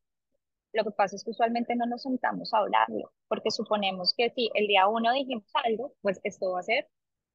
[0.71, 4.51] Lo que pasa es que usualmente no nos sentamos a hablarlo, porque suponemos que si
[4.53, 6.87] el día uno dijimos algo, pues esto va a ser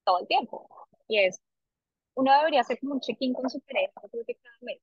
[0.05, 0.69] todo el tiempo.
[1.09, 1.43] Y es,
[2.15, 4.81] uno debería hacer como un check-in con su pareja, creo que cada mes,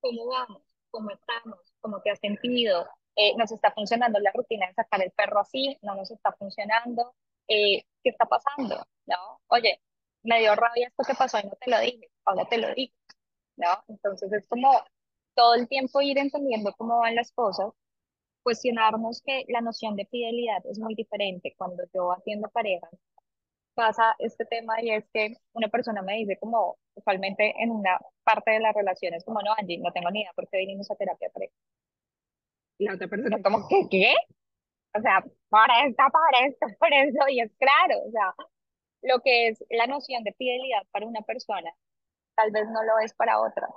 [0.00, 0.62] ¿cómo vamos?
[0.90, 1.58] ¿Cómo estamos?
[1.82, 2.88] ¿Cómo te has sentido?
[3.16, 5.76] Eh, ¿Nos está funcionando la rutina de sacar el perro así?
[5.82, 7.14] ¿No nos está funcionando?
[7.48, 8.86] Eh, ¿qué está pasando?
[9.06, 9.40] ¿No?
[9.48, 9.80] Oye,
[10.22, 12.94] me dio rabia esto que pasó y no te lo dije, ahora te lo digo,
[13.56, 13.68] ¿no?
[13.88, 14.72] Entonces es como
[15.34, 17.72] todo el tiempo ir entendiendo cómo van las cosas,
[18.42, 22.90] cuestionarnos que la noción de fidelidad es muy diferente cuando yo atiendo parejas.
[23.74, 28.52] Pasa este tema y es que una persona me dice como usualmente en una parte
[28.52, 31.28] de las relaciones como no, Angie, no tengo ni idea por qué vinimos a terapia
[31.30, 31.52] pareja.
[32.78, 33.86] La otra persona como, ¿qué?
[33.90, 34.14] ¿Qué?
[34.98, 38.34] O sea, para esto, por eso, y es claro, o sea,
[39.02, 41.70] lo que es la noción de fidelidad para una persona,
[42.36, 43.68] tal vez no lo es para otra.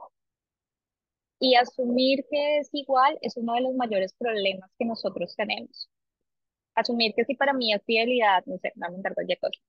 [1.40, 5.90] Y asumir que es igual es uno de los mayores problemas que nosotros tenemos.
[6.76, 9.60] Asumir que si para mí es fidelidad, no sé, vamos a cualquier cosa,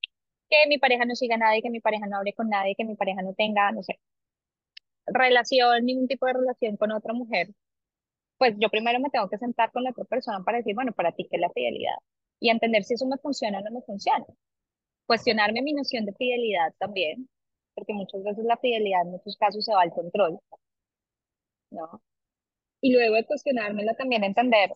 [0.50, 2.84] que mi pareja no siga a nadie, que mi pareja no hable con nadie, que
[2.84, 4.00] mi pareja no tenga, no sé,
[5.06, 7.48] relación, ningún tipo de relación con otra mujer,
[8.40, 11.12] pues yo primero me tengo que sentar con la otra persona para decir, bueno, para
[11.12, 11.96] ti, ¿qué es la fidelidad?
[12.40, 14.24] Y entender si eso me funciona o no me funciona.
[15.06, 17.28] Cuestionarme mi noción de fidelidad también,
[17.74, 20.40] porque muchas veces la fidelidad en muchos casos se va al control,
[21.70, 22.02] ¿no?
[22.80, 24.72] Y luego de cuestionármela también entender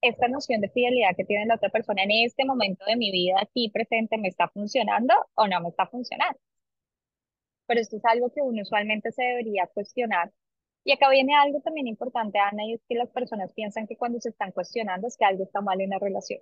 [0.00, 3.36] esta noción de fidelidad que tiene la otra persona en este momento de mi vida
[3.40, 6.40] aquí presente, ¿me está funcionando o no me está funcionando?
[7.66, 10.32] Pero esto es algo que uno usualmente se debería cuestionar
[10.88, 14.18] y acá viene algo también importante, Ana, y es que las personas piensan que cuando
[14.22, 16.40] se están cuestionando es que algo está mal en la relación.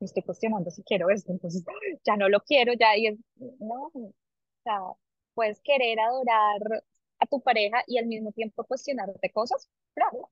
[0.00, 1.62] Me estoy cuestionando si quiero esto, entonces
[2.06, 3.18] ya no lo quiero, ya, y es,
[3.58, 4.14] no, o
[4.64, 4.80] sea,
[5.34, 6.82] puedes querer adorar
[7.18, 10.30] a tu pareja y al mismo tiempo cuestionarte cosas, claro.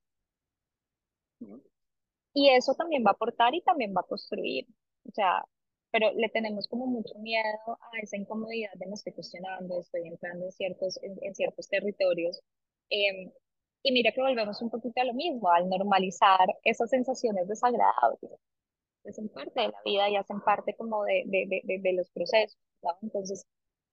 [2.33, 4.67] Y eso también va a aportar y también va a construir,
[5.07, 5.45] o sea,
[5.91, 10.47] pero le tenemos como mucho miedo a esa incomodidad de me estoy cuestionando, estoy entrando
[10.47, 12.43] en ciertos, en ciertos territorios
[12.91, 13.31] Em,
[13.83, 18.33] y mira que volvemos un poquito a lo mismo, al normalizar esas sensaciones desagradables.
[19.07, 22.59] Hacen parte de la vida y hacen parte como de, de, de, de los procesos,
[22.83, 22.91] ¿no?
[23.03, 23.47] Entonces,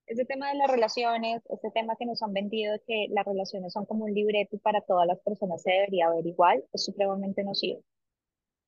[0.07, 3.85] ese tema de las relaciones, ese tema que nos han vendido que las relaciones son
[3.85, 7.81] como un libreto y para todas las personas se debería ver igual, es supremamente nocivo.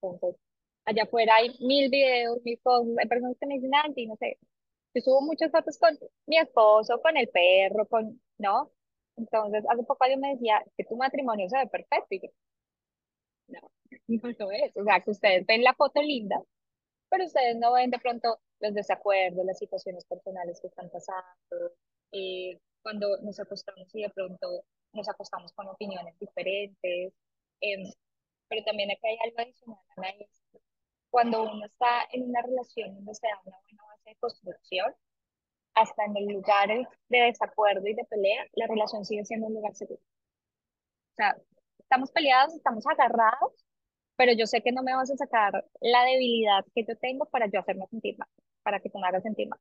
[0.02, 0.36] Entonces,
[0.86, 3.72] allá afuera hay mil videos, mil cosas, hay personas que me dicen,
[4.08, 4.38] no sé,
[4.96, 8.72] yo subo muchas fotos con mi esposo, con el perro, con, ¿no?
[9.18, 12.08] Entonces, hace poco alguien me decía que tu matrimonio se ve perfecto.
[12.12, 12.30] Y yo,
[13.48, 13.60] no,
[14.08, 14.76] no lo es.
[14.78, 16.42] O sea, que ustedes ven la foto linda,
[17.10, 21.74] pero ustedes no ven de pronto los desacuerdos, las situaciones personales que están pasando,
[22.12, 27.14] eh, cuando nos acostamos y de pronto nos acostamos con opiniones diferentes.
[27.62, 27.84] Em,
[28.50, 30.28] pero también acá hay algo adicional,
[31.10, 34.94] cuando uno está en una relación donde se da una buena base de construcción,
[35.78, 36.70] hasta en el lugar
[37.10, 40.02] de desacuerdo y de pelea, la relación sigue siendo un lugar seguro.
[41.14, 41.38] O sea,
[41.80, 43.54] estamos peleados, estamos agarrados,
[44.16, 47.48] pero yo sé que no me vas a sacar la debilidad que yo tengo para
[47.48, 48.28] yo hacerme sentir mal,
[48.64, 49.60] para que tú me hagas sentir mal,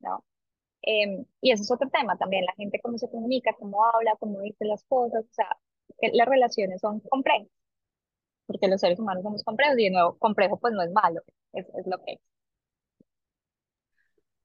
[0.00, 0.24] ¿no?
[0.82, 4.40] Em, y eso es otro tema también, la gente cómo se comunica, cómo habla, cómo
[4.40, 5.48] dice las cosas, o sea,
[6.00, 7.48] que las relaciones son complejas,
[8.46, 11.22] porque los seres humanos somos complejos y de nuevo, complejo pues no es malo,
[11.52, 12.33] es, es lo que es.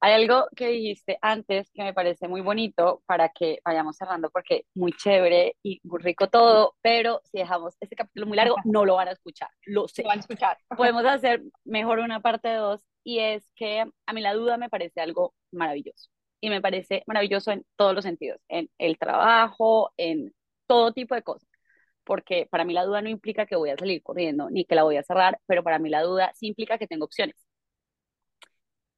[0.02, 4.66] Hay algo que dijiste antes que me parece muy bonito para que vayamos cerrando porque
[4.74, 8.96] muy chévere y muy rico todo, pero si dejamos este capítulo muy largo no lo
[8.96, 10.04] van a escuchar, lo sé.
[10.04, 10.58] Lo van a escuchar.
[10.76, 14.70] Podemos hacer mejor una parte de dos y es que a mí la duda me
[14.70, 20.34] parece algo maravilloso y me parece maravilloso en todos los sentidos, en el trabajo, en
[20.66, 21.50] todo tipo de cosas
[22.06, 24.82] porque para mí la duda no implica que voy a salir corriendo ni que la
[24.82, 27.36] voy a cerrar, pero para mí la duda sí implica que tengo opciones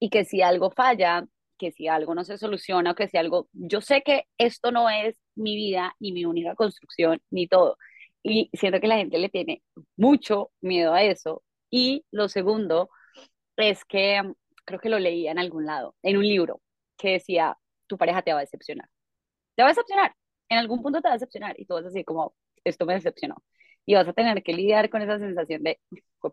[0.01, 1.27] y que si algo falla,
[1.59, 4.89] que si algo no se soluciona o que si algo, yo sé que esto no
[4.89, 7.77] es mi vida ni mi única construcción ni todo.
[8.23, 9.63] Y siento que la gente le tiene
[9.97, 11.43] mucho miedo a eso.
[11.69, 12.89] Y lo segundo
[13.57, 14.21] es que
[14.65, 16.61] creo que lo leía en algún lado, en un libro,
[16.97, 18.89] que decía, tu pareja te va a decepcionar.
[19.55, 20.15] Te va a decepcionar.
[20.49, 22.33] En algún punto te va a decepcionar y tú vas a decir como,
[22.63, 23.35] esto me decepcionó.
[23.85, 25.79] Y vas a tener que lidiar con esa sensación de,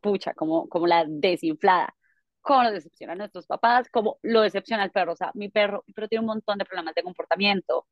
[0.00, 1.94] pucha, como, como la desinflada
[2.49, 5.12] cómo nos decepcionan nuestros papás, cómo lo decepciona el perro.
[5.12, 7.86] O sea, mi perro, pero tiene un montón de problemas de comportamiento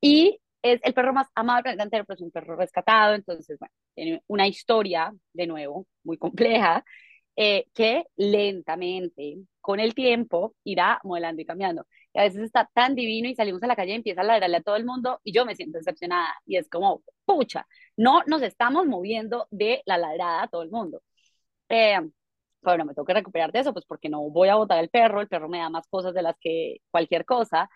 [0.00, 3.72] y es el perro más amado del planeta pero es un perro rescatado, entonces, bueno,
[3.94, 6.84] tiene una historia, de nuevo, muy compleja,
[7.36, 11.86] eh, que lentamente, con el tiempo, irá modelando y cambiando.
[12.12, 14.56] Y a veces está tan divino y salimos a la calle y empieza a ladrarle
[14.58, 16.34] a todo el mundo y yo me siento decepcionada.
[16.44, 21.02] Y es como, pucha, no nos estamos moviendo de la ladrada a todo el mundo.
[21.68, 22.00] Eh,
[22.62, 25.20] bueno, me tengo que recuperar de eso, pues porque no voy a botar el perro,
[25.20, 27.70] el perro me da más cosas de las que cualquier cosa.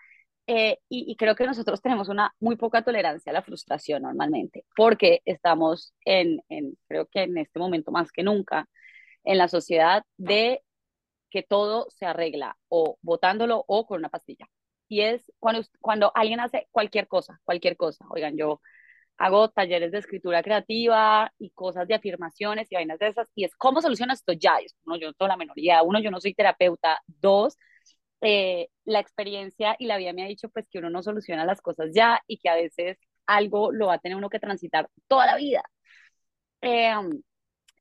[0.47, 5.21] Eh, y, creo que nosotros tenemos una muy poca tolerancia a la frustración normalmente, porque
[5.25, 8.67] estamos en, en, creo que en este momento más que nunca,
[9.23, 10.63] en la sociedad de
[11.29, 14.47] que todo se arregla o botándolo o con una pastilla.
[14.87, 18.05] Y es cuando, cuando alguien hace cualquier cosa, cualquier cosa.
[18.09, 18.61] Oigan, yo
[19.17, 23.55] hago talleres de escritura creativa y cosas de afirmaciones y vainas de esas, y es
[23.55, 24.57] cómo solucionas esto ya.
[24.85, 27.57] uno, yo no tengo la menoría, uno, yo no soy terapeuta, dos,
[28.21, 31.61] eh, la experiencia y la vida me ha dicho pues que uno no soluciona las
[31.61, 32.97] cosas ya y que a veces
[33.27, 35.63] algo lo va a tener uno que transitar toda la vida.
[36.61, 37.21] Em,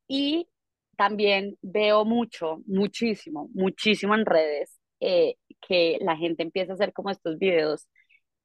[0.08, 0.48] y
[0.96, 7.10] también veo mucho, muchísimo, muchísimo en redes eh, que la gente empieza a hacer como
[7.10, 7.86] estos videos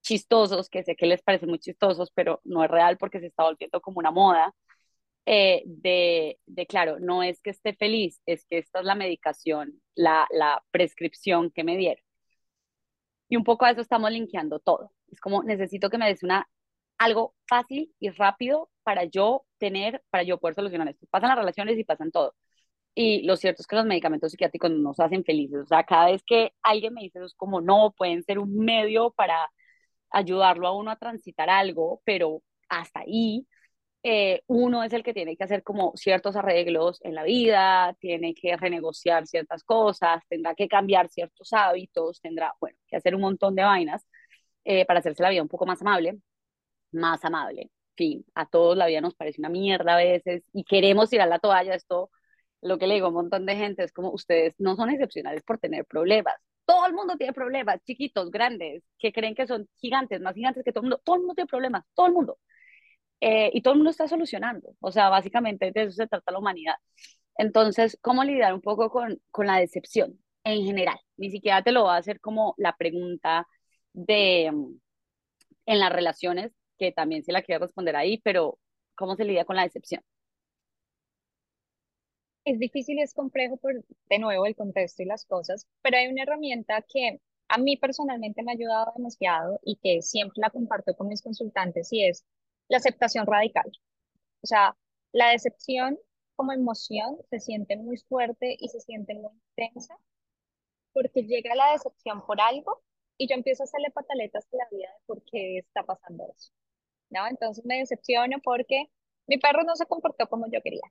[0.02, 3.43] chistosos, que sé que les parecen muy chistosos, pero no es real porque se está
[3.43, 4.54] volviendo como una moda,
[5.26, 9.82] eh, de, de, claro, no es que esté feliz, es que esta es la medicación,
[9.95, 12.04] la, la prescripción que me dieron.
[13.30, 14.91] Y un poco a eso estamos linkeando todo.
[15.08, 16.47] Es como necesito que me des una,
[16.97, 21.08] algo fácil y rápido para yo tener, para yo poder solucionar esto.
[21.10, 22.36] Pasan las relaciones y pasan todo.
[22.95, 25.62] Y lo cierto es que los medicamentos psiquiátricos nos hacen felices.
[25.64, 28.58] O sea, cada vez que alguien me dice eso es como, no, pueden ser un
[28.58, 29.49] medio para
[30.12, 33.47] ayudarlo a uno a transitar algo, pero hasta ahí
[34.03, 38.34] eh, uno es el que tiene que hacer como ciertos arreglos en la vida, tiene
[38.34, 43.55] que renegociar ciertas cosas, tendrá que cambiar ciertos hábitos, tendrá, bueno, que hacer un montón
[43.55, 44.07] de vainas
[44.66, 46.20] eh, para hacerse la vida un poco más amable,
[46.91, 47.72] más amable.
[47.95, 51.39] Fin, a todos la vida nos parece una mierda a veces y queremos tirar la
[51.39, 51.76] toalla.
[51.76, 52.12] Esto,
[52.62, 55.43] lo que le digo a un montón de gente es como ustedes no son excepcionales
[55.43, 56.36] por tener problemas.
[56.72, 60.72] Todo el mundo tiene problemas, chiquitos, grandes, que creen que son gigantes, más gigantes que
[60.72, 61.01] todo el mundo.
[61.03, 62.38] Todo el mundo tiene problemas, todo el mundo.
[63.22, 64.76] Eh, y todo el mundo está solucionando.
[64.80, 66.76] O sea, básicamente de eso se trata la humanidad.
[67.38, 70.99] Entonces, ¿cómo lidiar un poco con, con la decepción en general?
[71.17, 73.47] Ni siquiera te lo va a hacer como la pregunta
[73.93, 74.80] de mm,
[75.67, 78.59] en las relaciones, que también se la quiero responder ahí, pero
[78.95, 80.03] ¿cómo se lidia con la decepción?
[82.44, 86.08] Es difícil y es complejo por, de nuevo, el contexto y las cosas, pero hay
[86.08, 90.96] una herramienta que a mí personalmente me ha ayudado demasiado y que siempre la comparto
[90.96, 92.26] con mis consultantes y es
[92.70, 93.70] la aceptación radical.
[94.42, 94.78] O sea,
[95.12, 96.00] la decepción
[96.36, 99.98] como emoción se siente muy fuerte y se siente muy intensa
[100.94, 102.82] porque llega la decepción por algo
[103.18, 106.52] y yo empiezo a hacerle pataletas a la vida de por qué está pasando eso.
[107.10, 107.28] ¿No?
[107.28, 108.86] Entonces me decepciono porque
[109.28, 110.82] mi perro no se comportó como yo quería.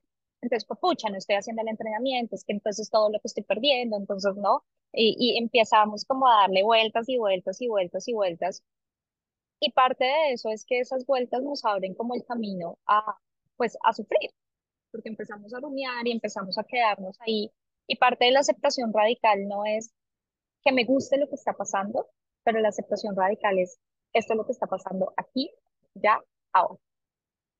[0.41, 3.43] Entonces, pues, pucha, no estoy haciendo el entrenamiento, es que entonces todo lo que estoy
[3.43, 4.63] perdiendo, entonces no.
[4.93, 8.63] Y, y empezamos como a darle vueltas y vueltas y vueltas y vueltas.
[9.59, 13.17] Y parte de eso es que esas vueltas nos abren como el camino a,
[13.57, 14.31] pues, a sufrir,
[14.91, 17.51] porque empezamos a rumiar y empezamos a quedarnos ahí.
[17.87, 19.93] Y parte de la aceptación radical no es
[20.63, 22.09] que me guste lo que está pasando,
[22.43, 23.79] pero la aceptación radical es
[24.13, 25.51] esto es lo que está pasando aquí,
[25.95, 26.21] ya,
[26.53, 26.79] ahora.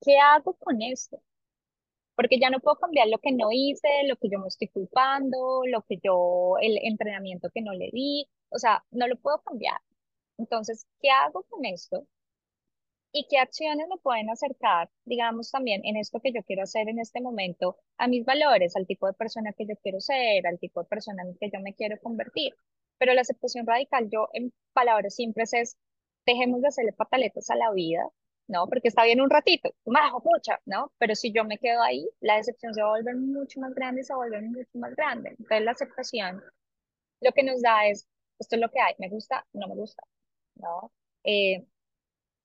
[0.02, 1.22] ¿Qué hago con esto?
[2.22, 5.64] Porque ya no puedo cambiar lo que no hice, lo que yo me estoy culpando,
[5.66, 9.80] lo que yo, el entrenamiento que no le di, o sea, no lo puedo cambiar.
[10.38, 12.06] Entonces, ¿qué hago con esto?
[13.12, 17.00] ¿Y qué acciones me pueden acercar, digamos, también en esto que yo quiero hacer en
[17.00, 20.82] este momento, a mis valores, al tipo de persona que yo quiero ser, al tipo
[20.84, 22.54] de persona en que yo me quiero convertir?
[23.00, 25.76] Pero la aceptación radical, yo en palabras simples es,
[26.28, 28.08] dejemos de hacerle pataletas a la vida,
[28.52, 28.68] ¿no?
[28.68, 30.92] Porque está bien un ratito, majo, pucha, ¿no?
[31.00, 34.02] Pero si yo me quedo ahí, la decepción se va a volver mucho más grande
[34.02, 35.30] y se va a volver mucho más grande.
[35.32, 36.44] Entonces la aceptación
[37.22, 38.08] lo que nos da es,
[38.40, 40.04] esto es lo que hay, me gusta, no me gusta,
[40.56, 40.92] ¿no?
[41.24, 41.66] Eh,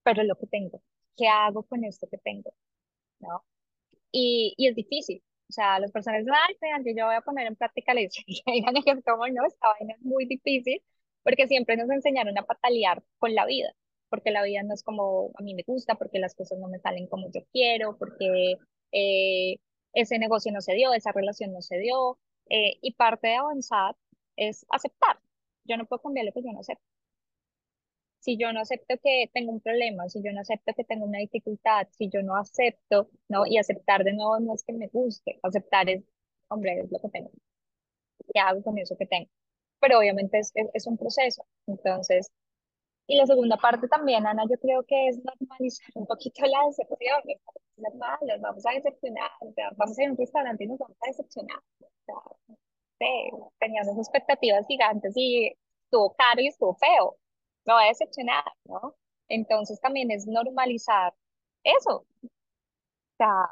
[0.02, 0.82] pero lo que tengo,
[1.16, 2.54] ¿qué hago con esto que tengo?
[3.20, 3.44] ¿No?
[4.12, 7.56] Y, y es difícil, O sea, las personas ay, que yo voy a poner en
[7.56, 8.10] práctica la es
[9.04, 10.82] como, no, esta vaina es muy difícil,
[11.22, 13.74] porque siempre nos enseñaron a patalear con la vida,
[14.08, 16.78] porque la vida no es como a mí me gusta, porque las cosas no me
[16.78, 18.54] salen como yo quiero, porque
[18.92, 19.56] eh,
[19.92, 22.18] ese negocio no se dio, esa relación no se dio,
[22.50, 23.96] eh, y parte de avanzar
[24.36, 25.18] es aceptar.
[25.64, 26.84] Yo no puedo cambiar lo que yo no acepto.
[28.20, 31.18] Si yo no acepto que tengo un problema, si yo no acepto que tengo una
[31.18, 33.46] dificultad, si yo no acepto, ¿no?
[33.46, 36.02] Y aceptar de nuevo no es que me guste, aceptar es,
[36.48, 37.30] hombre, es lo que tengo.
[38.32, 39.30] ¿Qué hago con eso que tengo?
[39.80, 41.46] Pero obviamente es, es, un proceso.
[41.66, 42.30] Entonces,
[43.06, 47.22] y la segunda parte también, Ana, yo creo que es normalizar un poquito la decepción.
[47.76, 49.30] Normal, nos vamos a decepcionar,
[49.76, 51.60] vamos a ir a un restaurante y nos vamos a decepcionar.
[52.08, 55.52] O teníamos expectativas gigantes y
[55.84, 57.16] estuvo caro y estuvo feo
[57.66, 58.94] me va a decepcionar, ¿no?
[59.28, 61.12] Entonces también es normalizar
[61.64, 62.06] eso.
[62.22, 63.48] O sea,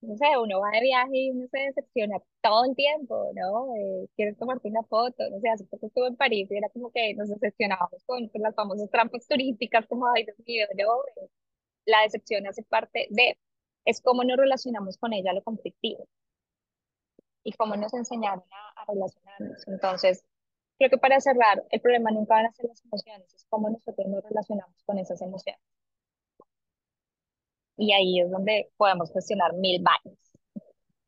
[0.00, 3.74] no sé, uno va de viaje y uno se decepciona todo el tiempo, ¿no?
[3.76, 6.90] Eh, quieres tomarte una foto, no sé, hace poco estuve en París y era como
[6.90, 11.02] que nos decepcionábamos con, las famosas trampas turísticas, como, ay, Dios mío, ¿no?
[11.86, 13.38] La decepción hace parte de,
[13.84, 16.06] es cómo nos relacionamos con ella, lo conflictivo,
[17.44, 19.66] y cómo nos enseñaron a, a relacionarnos.
[19.68, 20.24] Entonces,
[20.78, 24.06] Creo que para cerrar, el problema nunca van a ser las emociones, es cómo nosotros
[24.06, 25.60] nos relacionamos con esas emociones.
[27.78, 30.18] Y ahí es donde podemos cuestionar mil vainas.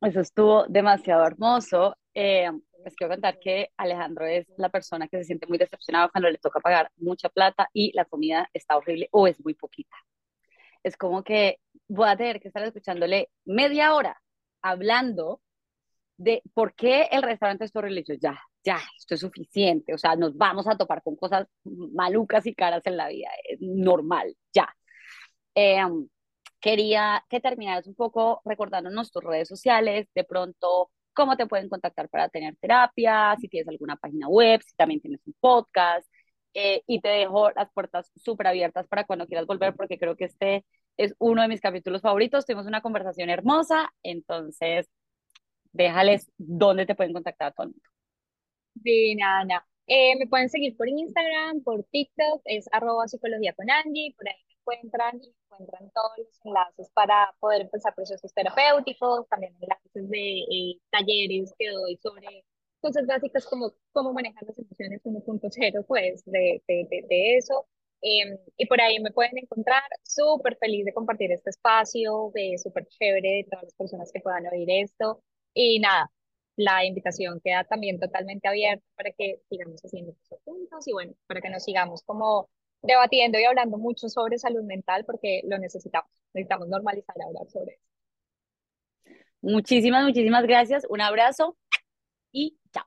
[0.01, 1.95] Eso estuvo demasiado hermoso.
[2.13, 2.49] Eh,
[2.83, 6.37] les quiero contar que Alejandro es la persona que se siente muy decepcionado cuando le
[6.37, 9.95] toca pagar mucha plata y la comida está horrible o es muy poquita.
[10.81, 11.57] Es como que
[11.87, 14.19] voy a tener que estar escuchándole media hora
[14.63, 15.41] hablando
[16.17, 18.03] de por qué el restaurante es horrible.
[18.07, 22.45] Y ya, ya, esto es suficiente, o sea, nos vamos a topar con cosas malucas
[22.47, 24.73] y caras en la vida, es normal, ya.
[25.55, 26.07] Em,
[26.61, 32.07] quería que terminaras un poco recordándonos tus redes sociales, de pronto cómo te pueden contactar
[32.09, 36.07] para tener terapia, si tienes alguna página web, si también tienes un podcast,
[36.53, 40.25] eh, y te dejo las puertas súper abiertas para cuando quieras volver, porque creo que
[40.25, 40.65] este
[40.97, 44.89] es uno de mis capítulos favoritos, tuvimos una conversación hermosa, entonces
[45.73, 47.89] déjales dónde te pueden contactar a todo el mundo.
[48.83, 54.13] Sí, nada, eh, me pueden seguir por Instagram, por TikTok, es arroba psicología con Angie,
[54.15, 60.09] por ahí encuentran y encuentran todos los enlaces para poder empezar procesos terapéuticos, también enlaces
[60.09, 62.45] de eh, talleres que doy sobre
[62.81, 67.67] cosas básicas como cómo manejar las emociones 1.0, pues de, de, de, de eso.
[68.01, 72.87] Em, y por ahí me pueden encontrar súper feliz de compartir este espacio, de súper
[72.87, 75.21] chévere de todas las personas que puedan oír esto.
[75.53, 76.11] Y nada,
[76.55, 81.41] la invitación queda también totalmente abierta para que sigamos haciendo cosas juntos y bueno, para
[81.41, 82.49] que nos sigamos como
[82.81, 86.09] debatiendo y hablando mucho sobre salud mental porque lo necesitamos.
[86.33, 87.91] Necesitamos normalizar hablar sobre eso.
[89.41, 90.85] Muchísimas, muchísimas gracias.
[90.89, 91.57] Un abrazo
[92.31, 92.85] y chao.